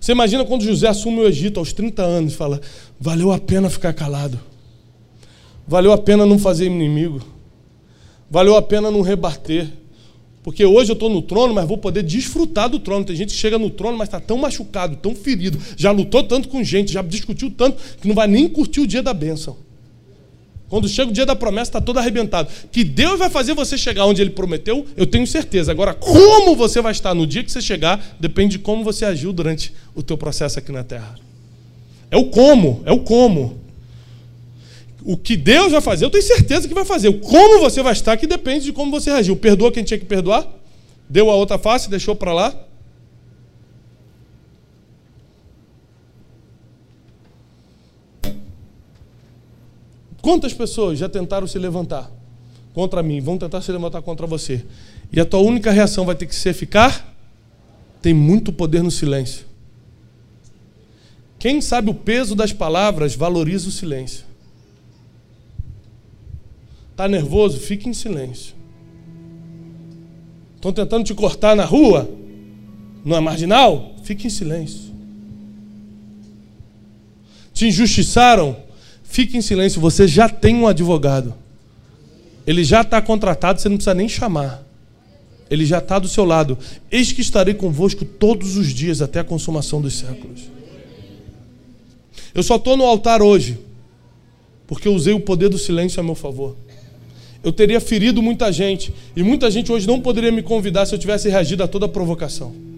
[0.00, 2.60] Você imagina quando José assume o Egito aos 30 anos e fala:
[2.98, 4.38] valeu a pena ficar calado,
[5.66, 7.22] valeu a pena não fazer inimigo,
[8.28, 9.68] valeu a pena não rebater.
[10.42, 13.04] Porque hoje eu estou no trono, mas vou poder desfrutar do trono.
[13.04, 16.48] Tem gente que chega no trono, mas está tão machucado, tão ferido, já lutou tanto
[16.48, 19.56] com gente, já discutiu tanto, que não vai nem curtir o dia da bênção.
[20.72, 22.48] Quando chega o dia da promessa, está todo arrebentado.
[22.72, 25.70] Que Deus vai fazer você chegar onde Ele prometeu, eu tenho certeza.
[25.70, 29.34] Agora, como você vai estar no dia que você chegar, depende de como você agiu
[29.34, 31.14] durante o teu processo aqui na terra.
[32.10, 33.60] É o como, é o como.
[35.04, 37.08] O que Deus vai fazer, eu tenho certeza que vai fazer.
[37.08, 39.36] O como você vai estar, que depende de como você agiu.
[39.36, 40.48] Perdoa quem tinha que perdoar?
[41.06, 42.54] Deu a outra face, deixou para lá?
[50.22, 52.08] Quantas pessoas já tentaram se levantar
[52.72, 54.64] contra mim, vão tentar se levantar contra você?
[55.12, 57.12] E a tua única reação vai ter que ser ficar?
[58.00, 59.44] Tem muito poder no silêncio.
[61.40, 64.24] Quem sabe o peso das palavras valoriza o silêncio.
[66.92, 67.58] Está nervoso?
[67.58, 68.54] Fique em silêncio.
[70.54, 72.08] Estão tentando te cortar na rua?
[73.04, 73.96] Não é marginal?
[74.04, 74.92] Fique em silêncio.
[77.52, 78.61] Te injustiçaram?
[79.12, 81.34] Fique em silêncio, você já tem um advogado.
[82.46, 84.66] Ele já está contratado, você não precisa nem chamar.
[85.50, 86.56] Ele já está do seu lado.
[86.90, 90.40] Eis que estarei convosco todos os dias até a consumação dos séculos.
[92.34, 93.58] Eu só estou no altar hoje
[94.66, 96.56] porque eu usei o poder do silêncio a meu favor.
[97.44, 98.94] Eu teria ferido muita gente.
[99.14, 101.88] E muita gente hoje não poderia me convidar se eu tivesse reagido a toda a
[101.90, 102.71] provocação.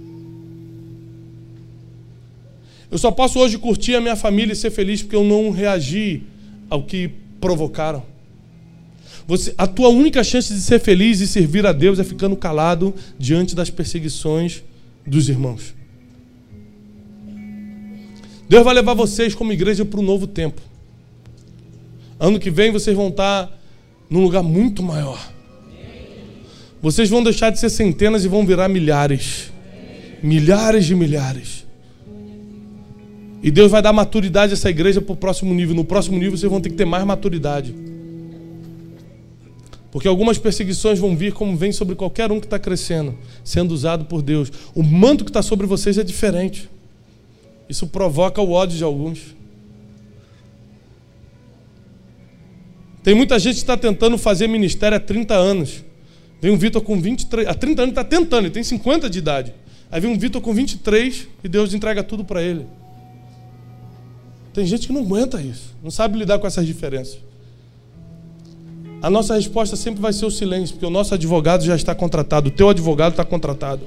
[2.95, 6.23] Eu só posso hoje curtir a minha família e ser feliz porque eu não reagi
[6.71, 8.05] ao que provocaram.
[9.27, 12.95] Você, a tua única chance de ser feliz e servir a Deus é ficando calado
[13.19, 14.63] diante das perseguições
[15.05, 15.75] dos irmãos.
[18.49, 20.63] Deus vai levar vocês como igreja para um novo tempo.
[22.21, 23.51] Ano que vem vocês vão estar
[24.09, 25.33] num lugar muito maior.
[26.81, 29.53] Vocês vão deixar de ser centenas e vão virar milhares.
[30.23, 31.64] Milhares de milhares.
[33.45, 35.75] E Deus vai dar maturidade a essa igreja para o próximo nível.
[35.75, 37.75] No próximo nível vocês vão ter que ter mais maturidade.
[39.93, 43.15] Porque algumas perseguições vão vir como vem sobre qualquer um que está crescendo,
[43.45, 44.51] sendo usado por Deus.
[44.75, 46.71] O manto que está sobre vocês é diferente.
[47.69, 49.37] Isso provoca o ódio de alguns.
[53.03, 55.85] Tem muita gente que está tentando fazer ministério há 30 anos.
[56.41, 59.55] Vem um Vitor com 23, há 30 anos está tentando, ele tem 50 de idade.
[59.91, 62.67] Aí vem um Vitor com 23 e Deus entrega tudo para ele.
[64.55, 67.19] Tem gente que não aguenta isso, não sabe lidar com essas diferenças.
[69.03, 72.49] A nossa resposta sempre vai ser o silêncio, porque o nosso advogado já está contratado,
[72.49, 73.83] o teu advogado está contratado.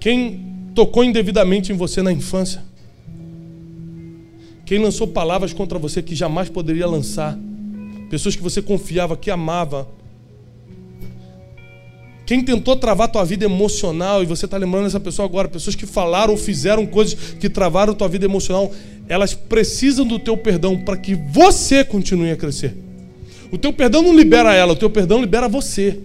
[0.00, 2.64] Quem tocou indevidamente em você na infância?
[4.64, 7.38] Quem lançou palavras contra você que jamais poderia lançar?
[8.08, 9.86] Pessoas que você confiava, que amava.
[12.28, 15.86] Quem tentou travar tua vida emocional e você está lembrando essa pessoa agora, pessoas que
[15.86, 18.70] falaram ou fizeram coisas que travaram tua vida emocional,
[19.08, 22.76] elas precisam do teu perdão para que você continue a crescer.
[23.50, 26.00] O teu perdão não libera ela, o teu perdão libera você.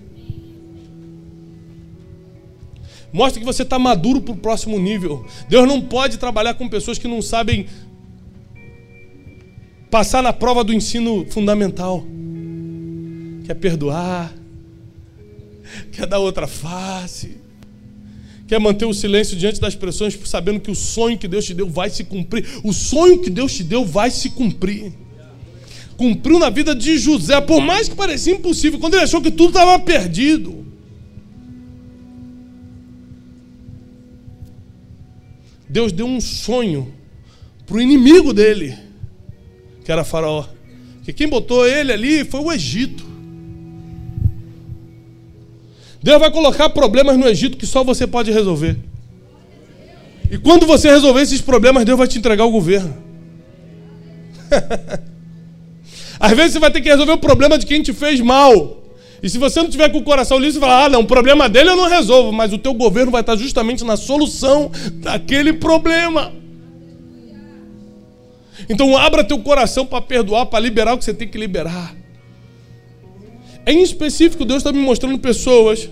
[3.12, 5.26] Mostra que você está maduro para o próximo nível.
[5.50, 7.66] Deus não pode trabalhar com pessoas que não sabem
[9.92, 12.02] passar na prova do ensino fundamental.
[13.46, 14.34] Quer perdoar,
[15.92, 17.38] quer dar outra face,
[18.48, 21.70] quer manter o silêncio diante das pressões, sabendo que o sonho que Deus te deu
[21.70, 22.46] vai se cumprir.
[22.64, 24.94] O sonho que Deus te deu vai se cumprir
[25.96, 29.50] cumpriu na vida de José, por mais que parecia impossível, quando ele achou que tudo
[29.50, 30.66] estava perdido.
[35.70, 36.94] Deus deu um sonho
[37.66, 38.78] para o inimigo dele,
[39.84, 40.46] que era Faraó.
[41.04, 43.13] Que quem botou ele ali foi o Egito.
[46.04, 48.78] Deus vai colocar problemas no Egito que só você pode resolver.
[50.30, 52.94] E quando você resolver esses problemas, Deus vai te entregar o governo.
[56.20, 58.84] Às vezes você vai ter que resolver o problema de quem te fez mal.
[59.22, 61.48] E se você não tiver com o coração liso, você fala: ah, não, o problema
[61.48, 66.34] dele eu não resolvo, mas o teu governo vai estar justamente na solução daquele problema.
[68.70, 72.03] Então abra teu coração para perdoar, para liberar o que você tem que liberar.
[73.66, 75.90] Em específico, Deus está me mostrando pessoas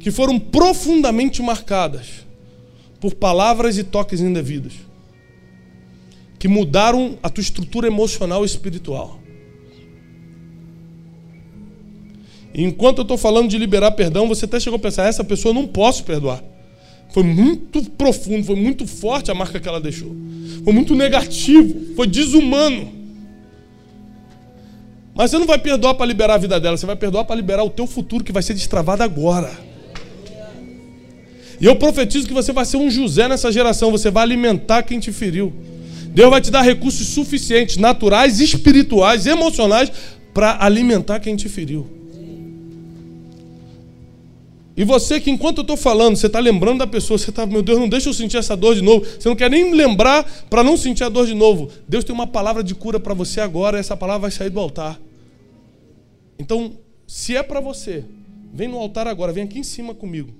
[0.00, 2.26] que foram profundamente marcadas
[3.00, 4.88] por palavras e toques indevidos
[6.38, 9.20] que mudaram a tua estrutura emocional e espiritual.
[12.54, 15.66] Enquanto eu estou falando de liberar perdão, você até chegou a pensar: essa pessoa não
[15.66, 16.42] posso perdoar.
[17.10, 20.14] Foi muito profundo, foi muito forte a marca que ela deixou.
[20.64, 22.97] Foi muito negativo, foi desumano.
[25.18, 27.64] Mas você não vai perdoar para liberar a vida dela, você vai perdoar para liberar
[27.64, 29.50] o teu futuro que vai ser destravado agora.
[31.60, 35.00] E eu profetizo que você vai ser um José nessa geração, você vai alimentar quem
[35.00, 35.52] te feriu.
[36.14, 39.90] Deus vai te dar recursos suficientes, naturais, espirituais, emocionais,
[40.32, 41.84] para alimentar quem te feriu.
[44.76, 47.60] E você que enquanto eu estou falando, você está lembrando da pessoa, você está, meu
[47.60, 49.04] Deus, não deixa eu sentir essa dor de novo.
[49.04, 51.68] Você não quer nem lembrar para não sentir a dor de novo.
[51.88, 55.07] Deus tem uma palavra de cura para você agora, essa palavra vai sair do altar.
[56.38, 58.04] Então, se é para você,
[58.52, 60.32] vem no altar agora, vem aqui em cima comigo.